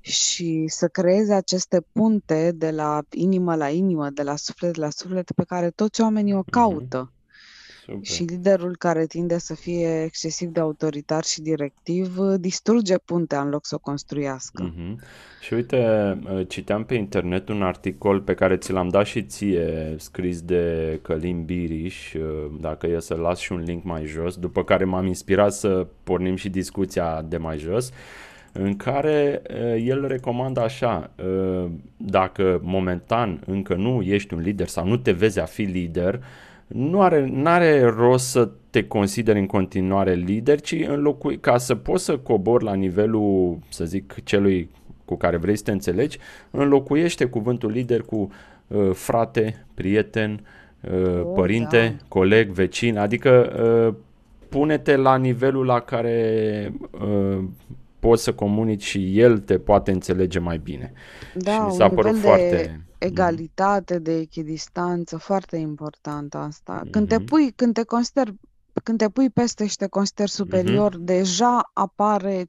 și 0.00 0.64
să 0.66 0.88
creeze 0.88 1.34
aceste 1.34 1.86
punte 1.92 2.52
de 2.54 2.70
la 2.70 3.02
inimă 3.10 3.56
la 3.56 3.68
inimă, 3.68 4.10
de 4.10 4.22
la 4.22 4.36
suflet 4.36 4.74
la 4.74 4.90
suflet, 4.90 5.32
pe 5.32 5.44
care 5.44 5.70
toți 5.70 6.00
oamenii 6.00 6.34
o 6.34 6.38
mhm. 6.38 6.50
caută. 6.50 7.12
Mm-hmm. 7.84 8.02
Super. 8.02 8.06
Și 8.06 8.22
liderul 8.22 8.76
care 8.76 9.06
tinde 9.06 9.38
să 9.38 9.54
fie 9.54 10.02
excesiv 10.02 10.48
de 10.48 10.60
autoritar 10.60 11.24
și 11.24 11.40
directiv 11.40 12.18
distruge 12.18 12.98
puntea 12.98 13.40
în 13.40 13.48
loc 13.48 13.66
să 13.66 13.74
o 13.74 13.78
construiască. 13.78 14.72
Mm-hmm. 14.72 14.94
Și 15.40 15.54
uite, 15.54 15.78
uh, 16.24 16.48
citeam 16.48 16.84
pe 16.84 16.94
internet 16.94 17.48
un 17.48 17.62
articol 17.62 18.20
pe 18.20 18.34
care 18.34 18.56
ți 18.56 18.72
l-am 18.72 18.88
dat 18.88 19.06
și 19.06 19.22
ție, 19.22 19.94
scris 19.98 20.40
de 20.40 20.98
Călim 21.02 21.44
Biriș, 21.44 22.12
uh, 22.14 22.22
dacă 22.60 22.86
e 22.86 23.00
să 23.00 23.14
las 23.14 23.38
și 23.38 23.52
un 23.52 23.62
link 23.66 23.84
mai 23.84 24.04
jos, 24.04 24.36
după 24.36 24.64
care 24.64 24.84
m-am 24.84 25.06
inspirat 25.06 25.52
să 25.52 25.86
pornim 26.04 26.36
și 26.36 26.48
discuția 26.48 27.22
de 27.28 27.36
mai 27.36 27.58
jos, 27.58 27.90
în 28.52 28.76
care 28.76 29.42
uh, 29.50 29.84
el 29.86 30.06
recomandă 30.06 30.60
așa, 30.60 31.10
dacă 31.96 32.60
momentan 32.62 33.42
încă 33.46 33.74
nu 33.74 34.02
ești 34.02 34.34
un 34.34 34.40
lider 34.40 34.66
sau 34.66 34.86
nu 34.86 34.96
te 34.96 35.12
vezi 35.12 35.40
a 35.40 35.44
fi 35.44 35.62
lider, 35.62 36.20
nu 36.74 37.02
are 37.02 37.32
are 37.44 37.82
rost 37.82 38.26
să 38.26 38.50
te 38.70 38.86
consideri 38.86 39.38
în 39.38 39.46
continuare 39.46 40.14
lider, 40.14 40.60
ci 40.60 40.84
înlocui, 40.88 41.38
ca 41.38 41.58
să 41.58 41.74
poți 41.74 42.04
să 42.04 42.18
cobori 42.18 42.64
la 42.64 42.74
nivelul, 42.74 43.58
să 43.68 43.84
zic, 43.84 44.14
celui 44.24 44.70
cu 45.04 45.16
care 45.16 45.36
vrei 45.36 45.56
să 45.56 45.62
te 45.62 45.70
înțelegi, 45.70 46.18
înlocuiește 46.50 47.24
cuvântul 47.24 47.70
lider 47.70 48.00
cu 48.00 48.30
uh, 48.66 48.90
frate, 48.92 49.66
prieten, 49.74 50.40
uh, 50.80 51.24
oh, 51.24 51.32
părinte, 51.34 51.94
da. 51.98 52.04
coleg, 52.08 52.50
vecin, 52.50 52.98
adică 52.98 53.52
uh, 53.88 53.94
pune-te 54.48 54.96
la 54.96 55.16
nivelul 55.16 55.64
la 55.64 55.80
care 55.80 56.72
uh, 56.90 57.44
poți 57.98 58.22
să 58.22 58.32
comunici 58.32 58.84
și 58.84 59.20
el 59.20 59.38
te 59.38 59.58
poate 59.58 59.90
înțelege 59.90 60.38
mai 60.38 60.58
bine. 60.58 60.92
Da, 61.34 61.52
și 61.52 61.60
mi 61.66 61.72
s-a 61.72 61.84
un 61.84 61.94
părut 61.94 62.18
foarte 62.18 62.80
egalitate, 63.04 63.98
de 63.98 64.16
echidistanță, 64.16 65.16
foarte 65.16 65.56
important 65.56 66.34
asta. 66.34 66.82
Mm-hmm. 66.82 66.90
Când 66.90 67.08
te 67.08 67.16
mhm. 67.16 67.24
pui, 67.24 67.52
când 67.52 67.74
te 67.74 67.82
consideri 67.82 68.34
când 68.82 68.98
te 68.98 69.08
pui 69.08 69.30
peste 69.30 69.66
și 69.66 69.76
te 69.76 69.86
consideri 69.86 70.30
superior, 70.30 70.94
mm-hmm. 70.94 71.04
deja 71.04 71.70
apare 71.72 72.48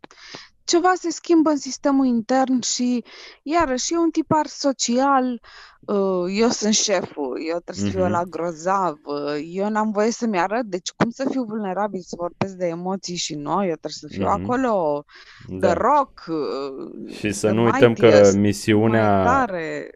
ceva 0.65 0.93
se 0.95 1.09
schimbă 1.09 1.49
în 1.49 1.57
sistemul 1.57 2.05
intern 2.05 2.61
și 2.61 3.03
iarăși 3.43 3.93
e 3.93 3.97
un 3.97 4.09
tipar 4.09 4.45
social, 4.45 5.41
uh, 5.79 6.25
eu 6.37 6.49
sunt 6.49 6.73
șeful, 6.73 7.37
eu 7.51 7.59
trebuie 7.59 7.85
să 7.91 7.97
fiu 7.97 8.05
mm-hmm. 8.05 8.09
la 8.09 8.23
grozav, 8.23 8.97
uh, 9.03 9.45
eu 9.51 9.69
n-am 9.69 9.91
voie 9.91 10.11
să-mi 10.11 10.39
arăt, 10.39 10.65
deci 10.65 10.89
cum 10.95 11.09
să 11.09 11.27
fiu 11.29 11.43
vulnerabil 11.43 11.99
să 11.99 12.15
vorbesc 12.17 12.53
de 12.53 12.65
emoții 12.65 13.15
și 13.15 13.35
noi, 13.35 13.67
eu 13.67 13.75
trebuie 13.75 13.91
să 13.91 14.07
fiu 14.09 14.25
mm-hmm. 14.25 14.43
acolo 14.43 15.05
da. 15.47 15.67
de 15.67 15.73
rock. 15.73 16.23
Uh, 16.27 17.13
și 17.15 17.31
să 17.31 17.51
nu 17.51 17.63
uităm 17.63 17.93
că 17.93 18.31
misiunea, 18.35 19.45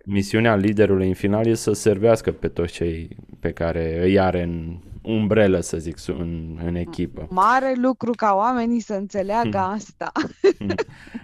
misiunea 0.06 0.56
liderului 0.56 1.08
în 1.08 1.14
final 1.14 1.46
e 1.46 1.54
să 1.54 1.72
servească 1.72 2.32
pe 2.32 2.48
toți 2.48 2.74
cei 2.74 3.18
pe 3.40 3.52
care 3.52 4.02
îi 4.04 4.20
are 4.20 4.42
în 4.42 4.80
umbrelă, 5.10 5.60
să 5.60 5.78
zic, 5.78 5.98
în, 6.08 6.58
în 6.66 6.76
echipă. 6.76 7.28
Mare 7.30 7.74
lucru 7.82 8.12
ca 8.12 8.34
oamenii 8.36 8.80
să 8.80 8.94
înțeleagă 8.94 9.58
hmm. 9.58 9.74
asta. 9.74 10.12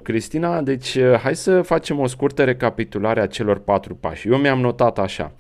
Cristina, 0.03 0.61
deci 0.61 0.95
uh, 0.95 1.19
hai 1.19 1.35
să 1.35 1.61
facem 1.61 1.99
o 1.99 2.07
scurtă 2.07 2.43
recapitulare 2.43 3.21
a 3.21 3.27
celor 3.27 3.59
patru 3.59 3.95
pași. 3.95 4.27
Eu 4.27 4.37
mi-am 4.37 4.59
notat 4.59 4.99
așa. 4.99 5.31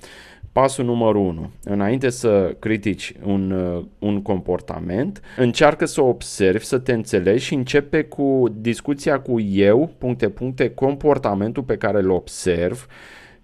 Pasul 0.55 0.85
numărul 0.85 1.21
1. 1.21 1.49
Înainte 1.63 2.09
să 2.09 2.55
critici 2.59 3.13
un, 3.23 3.51
uh, 3.51 3.85
un 3.99 4.21
comportament, 4.21 5.21
încearcă 5.37 5.85
să 5.85 6.01
observi, 6.01 6.65
să 6.65 6.77
te 6.77 6.93
înțelegi 6.93 7.43
și 7.43 7.53
începe 7.53 8.03
cu 8.03 8.45
discuția 8.57 9.19
cu 9.19 9.39
eu, 9.39 9.91
puncte, 9.97 10.29
puncte, 10.29 10.69
comportamentul 10.69 11.63
pe 11.63 11.77
care 11.77 11.99
îl 11.99 12.09
observ, 12.09 12.87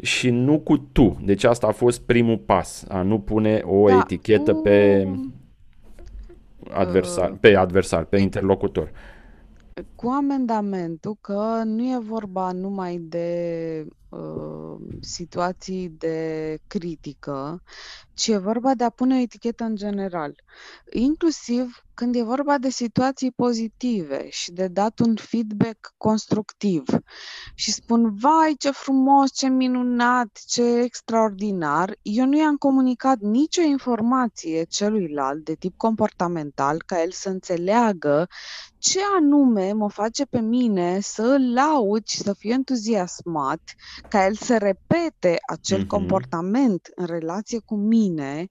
și 0.01 0.29
nu 0.29 0.59
cu 0.59 0.77
tu. 0.77 1.17
Deci 1.23 1.43
asta 1.43 1.67
a 1.67 1.71
fost 1.71 2.01
primul 2.01 2.37
pas, 2.37 2.85
a 2.87 3.01
nu 3.01 3.19
pune 3.19 3.61
o 3.65 3.87
da. 3.87 3.97
etichetă 3.97 4.53
pe 4.53 5.07
adversar, 6.69 7.37
pe 7.39 7.55
adversar, 7.55 8.03
pe 8.03 8.19
interlocutor. 8.19 8.91
Cu 10.01 10.09
amendamentul 10.09 11.17
că 11.21 11.61
nu 11.65 11.83
e 11.83 11.97
vorba 11.97 12.51
numai 12.51 12.97
de 12.97 13.85
uh, 14.09 14.75
situații 14.99 15.89
de 15.89 16.57
critică, 16.67 17.61
ci 18.13 18.27
e 18.27 18.37
vorba 18.37 18.75
de 18.75 18.83
a 18.83 18.89
pune 18.89 19.15
o 19.15 19.21
etichetă 19.21 19.63
în 19.63 19.75
general. 19.75 20.35
Inclusiv 20.91 21.85
când 21.93 22.15
e 22.15 22.23
vorba 22.23 22.57
de 22.57 22.69
situații 22.69 23.31
pozitive 23.31 24.29
și 24.29 24.51
de 24.51 24.67
dat 24.67 24.99
un 24.99 25.15
feedback 25.15 25.93
constructiv 25.97 26.83
și 27.55 27.71
spun, 27.71 28.15
vai 28.15 28.55
ce 28.57 28.71
frumos, 28.71 29.31
ce 29.31 29.47
minunat, 29.47 30.39
ce 30.47 30.63
extraordinar, 30.63 31.95
eu 32.01 32.25
nu 32.25 32.37
i-am 32.37 32.55
comunicat 32.55 33.19
nicio 33.19 33.61
informație 33.61 34.63
celuilalt 34.63 35.43
de 35.45 35.53
tip 35.53 35.77
comportamental 35.77 36.83
ca 36.85 37.01
el 37.01 37.11
să 37.11 37.29
înțeleagă 37.29 38.27
ce 38.77 38.99
anume 39.15 39.71
mă 39.71 39.87
face 39.91 40.25
pe 40.25 40.39
mine 40.39 40.99
să 40.99 41.23
îl 41.23 41.53
laud 41.53 42.05
și 42.05 42.17
să 42.17 42.33
fiu 42.33 42.51
entuziasmat, 42.51 43.61
ca 44.09 44.25
el 44.25 44.35
să 44.35 44.57
repete 44.57 45.37
acel 45.47 45.83
mm-hmm. 45.83 45.87
comportament 45.87 46.91
în 46.95 47.05
relație 47.05 47.59
cu 47.65 47.75
mine, 47.75 48.49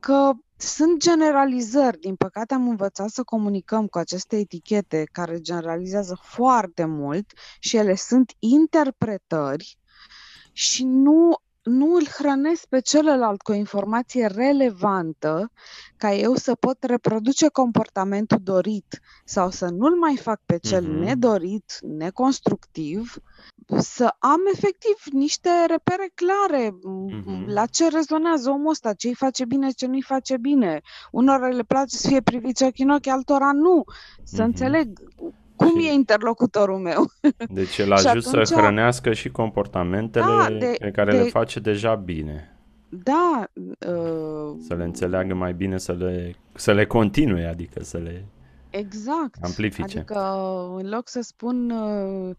că 0.00 0.32
sunt 0.56 1.00
generalizări. 1.00 1.98
Din 1.98 2.16
păcate 2.16 2.54
am 2.54 2.68
învățat 2.68 3.08
să 3.08 3.22
comunicăm 3.22 3.86
cu 3.86 3.98
aceste 3.98 4.36
etichete 4.36 5.08
care 5.12 5.40
generalizează 5.40 6.18
foarte 6.22 6.84
mult 6.84 7.32
și 7.58 7.76
ele 7.76 7.94
sunt 7.94 8.32
interpretări 8.38 9.78
și 10.52 10.84
nu 10.84 11.36
nu 11.68 11.94
îl 11.94 12.06
hrănesc 12.06 12.66
pe 12.66 12.80
celălalt 12.80 13.42
cu 13.42 13.52
o 13.52 13.54
informație 13.54 14.26
relevantă 14.26 15.50
ca 15.96 16.14
eu 16.14 16.34
să 16.34 16.54
pot 16.54 16.82
reproduce 16.82 17.48
comportamentul 17.48 18.38
dorit 18.42 19.00
sau 19.24 19.50
să 19.50 19.68
nu-l 19.68 19.98
mai 19.98 20.16
fac 20.16 20.40
pe 20.46 20.58
cel 20.58 20.84
uh-huh. 20.84 21.04
nedorit, 21.04 21.78
neconstructiv, 21.82 23.14
să 23.78 24.14
am 24.18 24.40
efectiv 24.52 24.96
niște 25.12 25.50
repere 25.66 26.10
clare 26.14 26.68
uh-huh. 26.68 27.44
la 27.46 27.66
ce 27.66 27.88
rezonează 27.88 28.50
omul 28.50 28.70
ăsta, 28.70 28.92
ce 28.92 29.08
îi 29.08 29.14
face 29.14 29.44
bine, 29.44 29.70
ce 29.70 29.86
nu-i 29.86 30.02
face 30.02 30.36
bine. 30.36 30.80
Unora 31.10 31.48
le 31.48 31.62
place 31.62 31.96
să 31.96 32.08
fie 32.08 32.20
priviți 32.20 32.64
ochii 32.64 32.84
în 32.84 32.90
ochi, 32.90 33.06
altora 33.06 33.52
nu. 33.52 33.84
Să 34.24 34.42
uh-huh. 34.42 34.44
înțeleg 34.44 34.98
cum 35.66 35.80
și... 35.80 35.86
e 35.86 35.92
interlocutorul 35.92 36.78
meu? 36.78 37.10
Deci 37.48 37.78
el 37.78 37.92
ajut 37.92 38.06
atunci... 38.06 38.46
să 38.46 38.54
hrănească 38.54 39.12
și 39.12 39.28
comportamentele 39.28 40.24
da, 40.24 40.56
de, 40.58 40.76
pe 40.78 40.90
care 40.90 41.10
de... 41.10 41.16
le 41.22 41.24
face 41.28 41.60
deja 41.60 41.94
bine. 41.94 42.56
Da. 42.88 43.44
Uh... 43.54 44.56
Să 44.66 44.74
le 44.74 44.84
înțeleagă 44.84 45.34
mai 45.34 45.52
bine, 45.52 45.78
să 45.78 45.92
le, 45.92 46.34
să 46.54 46.72
le 46.72 46.86
continue, 46.86 47.46
adică 47.46 47.82
să 47.82 47.98
le 47.98 48.24
exact. 48.70 49.38
amplifice. 49.42 49.98
Adică 49.98 50.20
în 50.76 50.88
loc 50.88 51.08
să 51.08 51.20
spun 51.20 51.70
uh, 51.70 52.36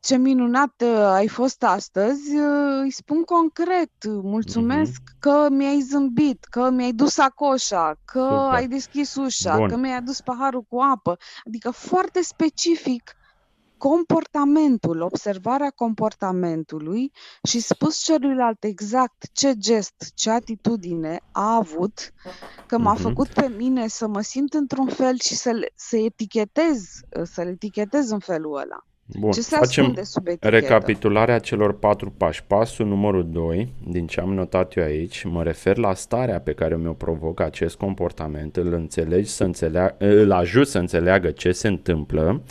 ce 0.00 0.16
minunat 0.16 0.82
uh, 0.84 0.96
ai 0.96 1.28
fost 1.28 1.62
astăzi, 1.62 2.36
uh, 2.36 2.80
îi 2.82 2.90
spun 2.90 3.22
concret, 3.22 3.92
mulțumesc 4.04 5.00
mm-hmm. 5.00 5.18
că 5.18 5.48
mi-ai 5.50 5.80
zâmbit, 5.80 6.44
că 6.44 6.70
mi-ai 6.70 6.92
dus 6.92 7.18
acoșa, 7.18 7.94
că 8.04 8.26
Super. 8.30 8.54
ai 8.54 8.68
deschis 8.68 9.14
ușa, 9.14 9.56
Bun. 9.56 9.68
că 9.68 9.76
mi-ai 9.76 9.96
adus 9.96 10.20
paharul 10.20 10.62
cu 10.62 10.78
apă. 10.80 11.16
Adică 11.46 11.70
foarte 11.70 12.22
specific 12.22 13.16
comportamentul, 13.76 15.00
observarea 15.00 15.70
comportamentului 15.70 17.12
și 17.42 17.60
spus 17.60 17.96
celuilalt 17.96 18.64
exact 18.64 19.28
ce 19.32 19.54
gest, 19.56 20.12
ce 20.14 20.30
atitudine 20.30 21.20
a 21.32 21.54
avut, 21.54 22.12
că 22.66 22.78
m-a 22.78 22.94
mm-hmm. 22.94 23.00
făcut 23.00 23.28
pe 23.28 23.48
mine 23.48 23.88
să 23.88 24.06
mă 24.06 24.20
simt 24.20 24.54
într-un 24.54 24.86
fel 24.86 25.18
și 25.18 25.34
să, 25.34 25.70
să 25.74 25.96
etichetez, 25.96 27.00
să-l 27.22 27.46
etichetez 27.46 28.10
în 28.10 28.18
felul 28.18 28.56
ăla. 28.56 28.86
Bun, 29.18 29.30
ce 29.30 29.40
se 29.40 29.56
facem 29.56 29.98
sub 30.02 30.26
recapitularea 30.40 31.38
celor 31.38 31.78
patru 31.78 32.12
pași. 32.16 32.44
Pasul 32.44 32.86
numărul 32.86 33.28
2, 33.30 33.72
din 33.88 34.06
ce 34.06 34.20
am 34.20 34.34
notat 34.34 34.76
eu 34.76 34.84
aici, 34.84 35.24
mă 35.24 35.42
refer 35.42 35.76
la 35.76 35.94
starea 35.94 36.40
pe 36.40 36.52
care 36.52 36.76
mi-o 36.76 36.92
provocă 36.92 37.44
acest 37.44 37.76
comportament, 37.76 38.56
îl 38.56 38.72
înțelegi 38.72 39.30
să 39.30 39.44
înțeleagă, 39.44 39.94
îl 39.98 40.32
ajut 40.32 40.68
să 40.68 40.78
înțeleagă 40.78 41.30
ce 41.30 41.52
se 41.52 41.68
întâmplă 41.68 42.42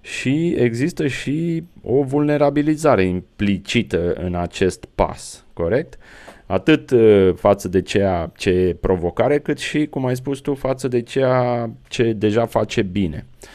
și 0.00 0.54
există 0.58 1.06
și 1.06 1.62
o 1.82 2.02
vulnerabilizare 2.02 3.04
implicită 3.04 4.12
în 4.12 4.34
acest 4.34 4.84
pas, 4.94 5.44
corect? 5.52 5.98
Atât 6.46 6.90
uh, 6.90 7.30
față 7.34 7.68
de 7.68 7.82
ceea 7.82 8.32
ce 8.36 8.50
e 8.50 8.74
provocare, 8.74 9.38
cât 9.38 9.58
și, 9.58 9.86
cum 9.86 10.06
ai 10.06 10.16
spus 10.16 10.38
tu, 10.38 10.54
față 10.54 10.88
de 10.88 11.00
ceea 11.00 11.70
ce 11.88 12.12
deja 12.12 12.46
face 12.46 12.82
bine. 12.82 13.26
Uh, 13.40 13.53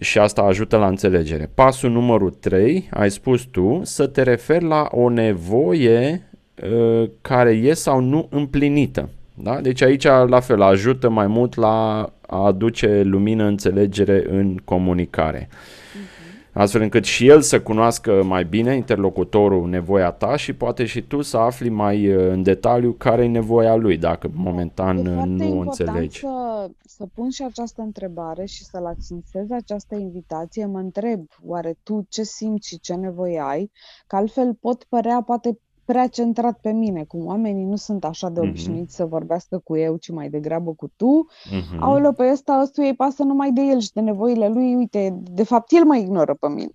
și 0.00 0.18
asta 0.18 0.42
ajută 0.42 0.76
la 0.76 0.86
înțelegere. 0.86 1.50
Pasul 1.54 1.90
numărul 1.90 2.30
3, 2.30 2.88
ai 2.90 3.10
spus 3.10 3.42
tu, 3.42 3.80
să 3.82 4.06
te 4.06 4.22
referi 4.22 4.64
la 4.64 4.88
o 4.90 5.08
nevoie 5.08 6.28
uh, 6.62 7.10
care 7.20 7.50
e 7.50 7.72
sau 7.74 8.00
nu 8.00 8.26
împlinită. 8.30 9.08
Da? 9.34 9.60
Deci 9.60 9.82
aici, 9.82 10.04
la 10.04 10.40
fel, 10.40 10.62
ajută 10.62 11.08
mai 11.08 11.26
mult 11.26 11.54
la 11.54 12.08
a 12.26 12.44
aduce 12.46 13.02
lumină, 13.02 13.44
înțelegere 13.44 14.24
în 14.28 14.56
comunicare. 14.64 15.48
Uh-huh. 15.48 16.13
Astfel 16.54 16.82
încât 16.82 17.04
și 17.04 17.28
el 17.28 17.40
să 17.40 17.60
cunoască 17.60 18.22
mai 18.22 18.44
bine 18.44 18.74
interlocutorul 18.74 19.68
nevoia 19.68 20.10
ta 20.10 20.36
și 20.36 20.52
poate 20.52 20.84
și 20.84 21.02
tu 21.02 21.22
să 21.22 21.36
afli 21.36 21.68
mai 21.68 22.14
uh, 22.14 22.30
în 22.30 22.42
detaliu 22.42 22.92
care 22.92 23.24
e 23.24 23.28
nevoia 23.28 23.74
lui, 23.74 23.96
dacă 23.96 24.30
momentan 24.34 25.06
e 25.06 25.16
uh, 25.16 25.24
nu 25.26 25.58
înțelegi. 25.60 26.18
Să, 26.18 26.70
să 26.84 27.06
pun 27.14 27.30
și 27.30 27.42
această 27.42 27.82
întrebare 27.82 28.44
și 28.44 28.64
să-l 28.64 28.86
accentuez 28.86 29.50
această 29.50 29.94
invitație, 29.94 30.66
mă 30.66 30.78
întreb, 30.78 31.26
oare 31.42 31.76
tu 31.82 32.06
ce 32.08 32.22
simți 32.22 32.68
și 32.68 32.80
ce 32.80 32.94
nevoie 32.94 33.40
ai, 33.44 33.70
că 34.06 34.16
altfel 34.16 34.54
pot 34.60 34.84
părea 34.84 35.22
poate 35.26 35.58
prea 35.84 36.06
centrat 36.06 36.58
pe 36.58 36.70
mine, 36.70 37.04
cum 37.04 37.26
oamenii 37.26 37.64
nu 37.64 37.76
sunt 37.76 38.04
așa 38.04 38.28
de 38.28 38.40
mhm. 38.40 38.48
obișnuiți 38.48 38.92
mm-hmm. 38.92 38.96
să 38.96 39.04
vorbească 39.04 39.58
cu 39.64 39.76
eu, 39.76 39.96
ci 39.96 40.10
mai 40.10 40.28
degrabă 40.28 40.72
cu 40.72 40.92
tu. 40.96 41.26
Mm-hmm. 41.28 41.78
Aoleu, 41.78 42.12
pe 42.12 42.30
ăsta, 42.32 42.60
ăstuia 42.62 42.86
îi 42.86 42.94
pasă 42.94 43.22
numai 43.22 43.52
de 43.52 43.60
el 43.60 43.80
și 43.80 43.92
de 43.92 44.00
nevoile 44.00 44.48
lui, 44.48 44.74
uite, 44.74 45.20
de 45.22 45.42
fapt 45.42 45.72
el 45.72 45.84
mă 45.84 45.96
ignoră 45.96 46.34
pe 46.34 46.48
mine. 46.48 46.72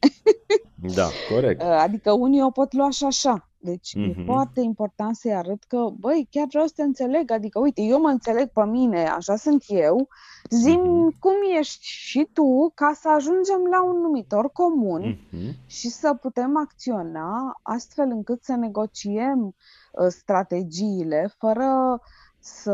da, 0.95 1.07
corect. 1.33 1.61
Adică 1.85 2.11
unii 2.11 2.41
o 2.41 2.49
pot 2.49 2.73
lua 2.73 2.89
și 2.89 3.03
așa. 3.03 3.48
Deci 3.61 3.97
mm-hmm. 3.97 4.09
e 4.09 4.13
mhm. 4.15 4.25
foarte 4.25 4.61
important 4.61 5.15
să-i 5.15 5.33
arăt 5.33 5.63
că, 5.63 5.89
băi, 5.99 6.27
chiar 6.31 6.47
vreau 6.47 6.65
să 6.65 6.73
te 6.75 6.83
înțeleg, 6.83 7.31
adică, 7.31 7.59
uite, 7.59 7.81
eu 7.81 7.99
mă 7.99 8.07
înțeleg 8.07 8.47
pe 8.47 8.65
mine, 8.65 9.07
așa 9.07 9.35
sunt 9.35 9.63
eu, 9.67 10.07
zim 10.49 10.79
mm-hmm. 10.79 11.19
cum 11.19 11.33
ești 11.59 11.85
și 11.85 12.27
tu, 12.33 12.71
ca 12.75 12.91
să 12.95 13.09
ajungem 13.09 13.65
la 13.71 13.83
un 13.83 14.01
numitor 14.01 14.51
comun 14.51 15.15
mm-hmm. 15.15 15.65
și 15.65 15.89
să 15.89 16.13
putem 16.21 16.57
acționa 16.57 17.59
astfel 17.61 18.09
încât 18.09 18.43
să 18.43 18.55
negociem 18.55 19.55
uh, 19.91 20.07
strategiile 20.07 21.33
fără 21.37 22.01
să 22.39 22.73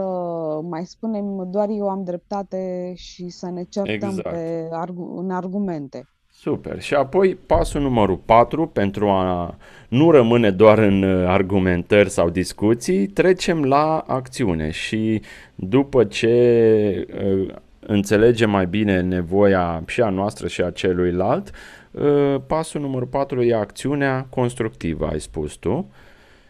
mai 0.64 0.86
spunem 0.86 1.50
doar 1.50 1.70
eu 1.70 1.90
am 1.90 2.04
dreptate 2.04 2.94
și 2.96 3.30
să 3.30 3.50
ne 3.50 3.64
certăm 3.64 4.10
exact. 4.10 4.30
pe 4.30 4.70
argu- 4.72 5.18
în 5.18 5.32
argumente. 5.32 6.10
Super. 6.46 6.82
Și 6.82 6.94
apoi 6.94 7.38
pasul 7.46 7.82
numărul 7.82 8.16
4, 8.16 8.68
pentru 8.68 9.08
a 9.08 9.56
nu 9.88 10.12
rămâne 10.12 10.52
doar 10.52 10.78
în 10.78 11.04
uh, 11.04 11.28
argumentări 11.28 12.10
sau 12.10 12.30
discuții, 12.30 13.08
trecem 13.08 13.64
la 13.64 13.98
acțiune 14.08 14.72
și 14.72 15.22
după 15.56 16.04
ce 16.04 17.08
uh, 17.24 17.54
înțelegem 17.80 18.50
mai 18.50 18.66
bine 18.66 19.02
nevoia 19.02 19.84
și 19.88 20.02
a 20.02 20.10
noastră 20.10 20.48
și 20.48 20.62
a 20.62 20.70
celuilalt, 20.70 21.52
uh, 21.92 22.36
pasul 22.48 22.82
numărul 22.82 23.08
4 23.08 23.42
e 23.42 23.56
acțiunea 23.56 24.28
constructivă, 24.30 25.08
ai 25.12 25.20
spus 25.20 25.54
tu. 25.54 25.90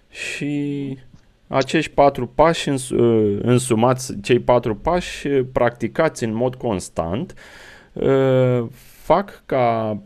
Și 0.09 0.97
acești 1.47 1.91
patru 1.91 2.27
pași 2.27 2.69
însumați, 3.41 4.19
cei 4.21 4.39
patru 4.39 4.75
pași 4.75 5.27
practicați 5.27 6.23
în 6.23 6.33
mod 6.33 6.55
constant, 6.55 7.33
fac 9.05 9.43
ca 9.45 9.97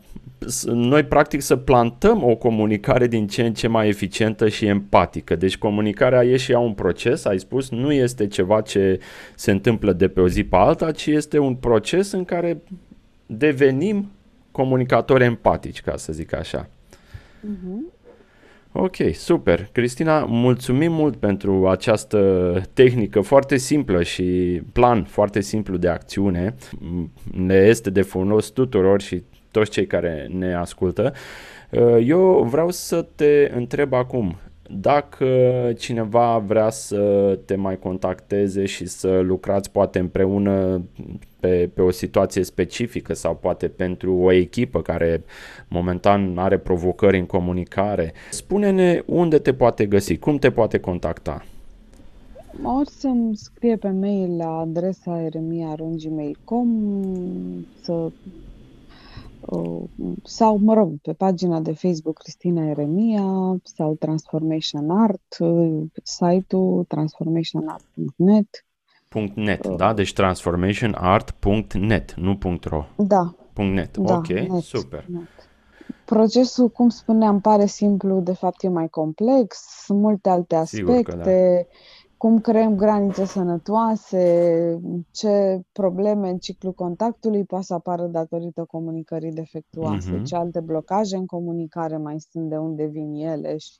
noi 0.66 1.04
practic 1.04 1.40
să 1.40 1.56
plantăm 1.56 2.24
o 2.24 2.36
comunicare 2.36 3.06
din 3.06 3.26
ce 3.26 3.42
în 3.42 3.54
ce 3.54 3.68
mai 3.68 3.88
eficientă 3.88 4.48
și 4.48 4.66
empatică. 4.66 5.36
Deci 5.36 5.58
comunicarea 5.58 6.24
e 6.24 6.36
și 6.36 6.52
ea 6.52 6.58
un 6.58 6.72
proces, 6.72 7.24
ai 7.24 7.38
spus, 7.38 7.70
nu 7.70 7.92
este 7.92 8.26
ceva 8.26 8.60
ce 8.60 9.00
se 9.34 9.50
întâmplă 9.50 9.92
de 9.92 10.08
pe 10.08 10.20
o 10.20 10.28
zi 10.28 10.44
pe 10.44 10.56
alta, 10.56 10.92
ci 10.92 11.06
este 11.06 11.38
un 11.38 11.54
proces 11.54 12.12
în 12.12 12.24
care 12.24 12.62
devenim 13.26 14.10
comunicatori 14.50 15.24
empatici, 15.24 15.80
ca 15.80 15.96
să 15.96 16.12
zic 16.12 16.34
așa. 16.34 16.68
Uh-huh. 17.40 17.99
Ok, 18.72 18.96
super. 19.12 19.68
Cristina, 19.72 20.24
mulțumim 20.24 20.92
mult 20.92 21.16
pentru 21.16 21.68
această 21.68 22.62
tehnică 22.72 23.20
foarte 23.20 23.56
simplă 23.56 24.02
și 24.02 24.60
plan 24.72 25.04
foarte 25.04 25.40
simplu 25.40 25.76
de 25.76 25.88
acțiune. 25.88 26.54
Ne 27.32 27.54
este 27.54 27.90
de 27.90 28.02
folos 28.02 28.48
tuturor 28.48 29.00
și 29.00 29.22
toți 29.50 29.70
cei 29.70 29.86
care 29.86 30.28
ne 30.32 30.54
ascultă. 30.54 31.12
Eu 32.04 32.46
vreau 32.50 32.70
să 32.70 33.06
te 33.14 33.50
întreb 33.54 33.92
acum, 33.92 34.36
dacă 34.72 35.26
cineva 35.78 36.38
vrea 36.46 36.70
să 36.70 37.38
te 37.44 37.54
mai 37.54 37.78
contacteze 37.78 38.66
și 38.66 38.86
să 38.86 39.18
lucrați 39.18 39.70
poate 39.70 39.98
împreună 39.98 40.82
pe, 41.40 41.70
pe 41.74 41.82
o 41.82 41.90
situație 41.90 42.42
specifică 42.42 43.14
sau 43.14 43.34
poate 43.34 43.68
pentru 43.68 44.14
o 44.14 44.32
echipă 44.32 44.82
care 44.82 45.24
momentan 45.68 46.38
are 46.38 46.58
provocări 46.58 47.18
în 47.18 47.26
comunicare, 47.26 48.12
spune-ne 48.30 49.02
unde 49.06 49.38
te 49.38 49.52
poate 49.52 49.86
găsi, 49.86 50.16
cum 50.16 50.36
te 50.36 50.50
poate 50.50 50.78
contacta. 50.78 51.44
Ori 52.62 52.90
să-mi 52.90 53.36
scrie 53.36 53.76
pe 53.76 53.88
mail 53.88 54.36
la 54.36 54.58
adresa 54.58 55.22
eremia.gmail.com 55.22 56.68
să 57.82 58.10
sau, 60.24 60.58
mă 60.58 60.74
rog, 60.74 60.92
pe 61.02 61.12
pagina 61.12 61.60
de 61.60 61.72
Facebook 61.72 62.18
Cristina 62.18 62.68
Eremia 62.68 63.56
sau 63.62 63.94
Transformation 63.94 64.90
Art, 64.90 65.36
site-ul 66.02 66.84
transformationart.net. 66.88 68.64
.net, 69.34 69.66
uh, 69.66 69.76
da? 69.76 69.92
Deci 69.92 70.12
transformationart.net, 70.12 72.14
nu 72.14 72.38
.ro. 72.62 72.86
Da. 72.96 73.34
.net, 73.54 73.96
da, 73.96 74.16
ok, 74.16 74.28
net, 74.28 74.62
super. 74.62 75.04
Net. 75.08 75.28
Procesul, 76.04 76.68
cum 76.68 76.88
spuneam, 76.88 77.40
pare 77.40 77.66
simplu, 77.66 78.20
de 78.20 78.32
fapt 78.32 78.62
e 78.62 78.68
mai 78.68 78.88
complex, 78.88 79.58
sunt 79.84 80.00
multe 80.00 80.28
alte 80.28 80.54
aspecte. 80.54 80.86
Sigur 80.86 81.02
că 81.02 81.16
da 81.16 81.22
cum 82.20 82.40
creăm 82.40 82.76
granițe 82.76 83.24
sănătoase, 83.24 84.80
ce 85.10 85.60
probleme 85.72 86.28
în 86.30 86.38
ciclul 86.38 86.72
contactului 86.72 87.44
poate 87.44 87.64
să 87.64 87.74
apară 87.74 88.06
datorită 88.06 88.64
comunicării 88.64 89.32
defectuoase, 89.32 90.18
uh-huh. 90.18 90.24
ce 90.24 90.36
alte 90.36 90.60
blocaje 90.60 91.16
în 91.16 91.26
comunicare 91.26 91.96
mai 91.96 92.20
sunt, 92.30 92.48
de 92.48 92.56
unde 92.56 92.84
vin 92.84 93.14
ele 93.14 93.56
și 93.56 93.72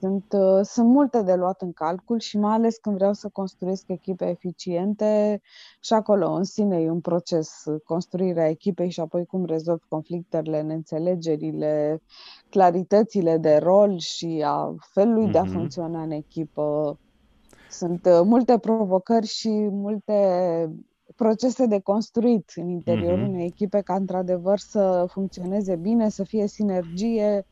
sunt, 0.00 0.24
uh, 0.32 0.60
sunt 0.62 0.88
multe 0.88 1.22
de 1.22 1.34
luat 1.34 1.62
în 1.62 1.72
calcul 1.72 2.18
și 2.18 2.38
mai 2.38 2.54
ales 2.54 2.76
când 2.76 2.96
vreau 2.96 3.12
să 3.12 3.28
construiesc 3.28 3.84
echipe 3.88 4.28
eficiente 4.28 5.40
și 5.80 5.92
acolo 5.92 6.32
în 6.32 6.44
sine 6.44 6.80
e 6.80 6.90
un 6.90 7.00
proces, 7.00 7.64
construirea 7.84 8.48
echipei 8.48 8.90
și 8.90 9.00
apoi 9.00 9.26
cum 9.26 9.44
rezolv 9.44 9.80
conflictele, 9.88 10.62
neînțelegerile, 10.62 12.02
claritățile 12.48 13.38
de 13.38 13.56
rol 13.56 13.98
și 13.98 14.42
a 14.46 14.74
felului 14.92 15.28
uh-huh. 15.28 15.32
de 15.32 15.38
a 15.38 15.44
funcționa 15.44 16.02
în 16.02 16.10
echipă 16.10 16.98
sunt 17.76 18.06
uh, 18.06 18.20
multe 18.24 18.58
provocări 18.58 19.26
și 19.26 19.48
multe 19.70 20.14
procese 21.16 21.66
de 21.66 21.80
construit 21.80 22.52
în 22.54 22.68
interiorul 22.68 23.24
mm-hmm. 23.24 23.28
unei 23.28 23.46
echipe 23.46 23.80
ca 23.80 23.94
într-adevăr 23.94 24.58
să 24.58 25.06
funcționeze 25.10 25.76
bine, 25.76 26.08
să 26.08 26.24
fie 26.24 26.46
sinergie 26.46 27.46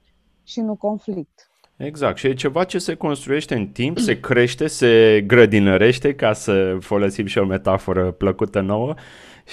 și 0.44 0.60
nu 0.60 0.74
conflict. 0.74 1.48
Exact, 1.76 2.16
și 2.16 2.26
e 2.26 2.34
ceva 2.34 2.64
ce 2.64 2.78
se 2.78 2.94
construiește 2.94 3.54
în 3.54 3.66
timp, 3.66 3.98
se 3.98 4.20
crește, 4.20 4.66
se 4.66 5.24
grădinărește, 5.26 6.14
ca 6.14 6.32
să 6.32 6.76
folosim 6.80 7.26
și 7.26 7.38
o 7.38 7.44
metaforă 7.44 8.10
plăcută 8.10 8.60
nouă, 8.60 8.94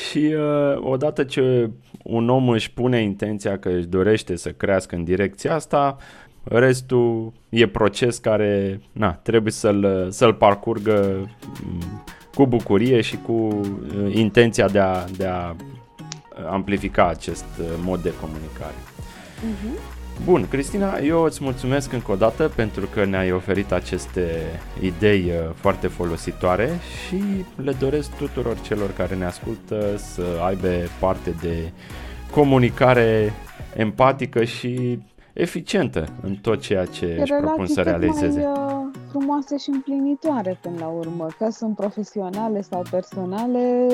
și 0.10 0.36
uh, 0.38 0.78
odată 0.80 1.24
ce 1.24 1.70
un 2.04 2.30
om 2.30 2.50
își 2.50 2.74
pune 2.74 3.02
intenția 3.02 3.60
că 3.60 3.70
își 3.70 3.88
dorește 3.88 4.36
să 4.36 4.52
crească 4.52 4.96
în 4.96 5.04
direcția 5.04 5.54
asta, 5.54 5.98
Restul 6.44 7.34
e 7.50 7.68
proces 7.68 8.18
care 8.18 8.82
na, 8.92 9.14
trebuie 9.14 9.52
să-l, 9.52 10.08
să-l 10.12 10.34
parcurgă 10.34 11.30
mm, 11.64 12.04
cu 12.34 12.46
bucurie 12.46 13.02
și 13.02 13.18
cu 13.18 13.32
uh, 13.32 14.14
intenția 14.16 14.68
de 14.68 14.80
a, 14.80 15.04
de 15.18 15.26
a 15.26 15.56
amplifica 16.50 17.08
acest 17.08 17.46
uh, 17.60 17.66
mod 17.84 18.02
de 18.02 18.14
comunicare. 18.22 18.76
Uh-huh. 18.76 20.00
Bun, 20.26 20.48
Cristina, 20.48 20.98
eu 20.98 21.24
îți 21.24 21.44
mulțumesc 21.44 21.94
încă 21.94 22.12
o 22.12 22.16
dată 22.16 22.52
pentru 22.56 22.86
că 22.94 23.06
ne-ai 23.06 23.32
oferit 23.32 23.72
aceste 23.72 24.32
idei 24.82 25.24
uh, 25.26 25.54
foarte 25.56 25.88
folositoare 25.88 26.70
și 27.08 27.22
le 27.64 27.76
doresc 27.80 28.16
tuturor 28.16 28.62
celor 28.62 28.92
care 28.94 29.16
ne 29.16 29.26
ascultă 29.26 29.98
să 29.98 30.24
aibă 30.46 30.68
parte 31.00 31.36
de 31.42 31.72
comunicare 32.32 33.34
empatică 33.76 34.44
și 34.44 35.00
eficientă 35.34 36.08
în 36.22 36.36
tot 36.36 36.62
ceea 36.62 36.86
ce 36.86 37.06
de 37.06 37.22
își 37.22 37.34
propun 37.42 37.68
să 37.68 37.82
realizeze. 37.82 38.40
Mai, 38.40 38.68
uh, 38.68 39.00
frumoase 39.10 39.58
și 39.58 39.70
împlinitoare 39.70 40.58
până 40.62 40.76
la 40.80 40.88
urmă, 40.88 41.28
că 41.38 41.50
sunt 41.52 41.76
profesionale 41.76 42.62
sau 42.62 42.84
personale, 42.90 43.88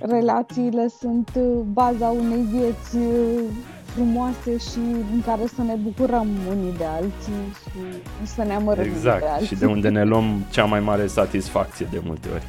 relațiile 0.00 0.88
sunt 0.98 1.30
uh, 1.34 1.60
baza 1.72 2.06
unei 2.08 2.42
vieți 2.50 2.96
uh, 2.96 3.40
frumoase 3.84 4.56
și 4.56 4.78
în 5.12 5.22
care 5.26 5.46
să 5.54 5.62
ne 5.62 5.74
bucurăm 5.74 6.28
unii 6.48 6.74
de 6.78 6.84
alții 6.84 7.52
și 7.62 8.26
să 8.34 8.42
ne 8.42 8.54
amărăm 8.54 8.84
exact, 8.84 9.20
de 9.20 9.26
alții. 9.28 9.46
și 9.46 9.54
de 9.54 9.66
unde 9.66 9.88
ne 9.88 10.04
luăm 10.04 10.44
cea 10.50 10.64
mai 10.64 10.80
mare 10.80 11.06
satisfacție 11.06 11.86
de 11.90 12.00
multe 12.04 12.28
ori. 12.32 12.42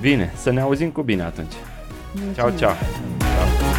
Bine, 0.00 0.32
să 0.36 0.50
ne 0.50 0.60
auzim 0.60 0.90
cu 0.90 1.02
bine 1.02 1.22
atunci. 1.22 1.52
Mulțumesc. 2.14 2.36
Ciao, 2.36 2.50
ciao. 2.50 2.74
ciao. 3.18 3.69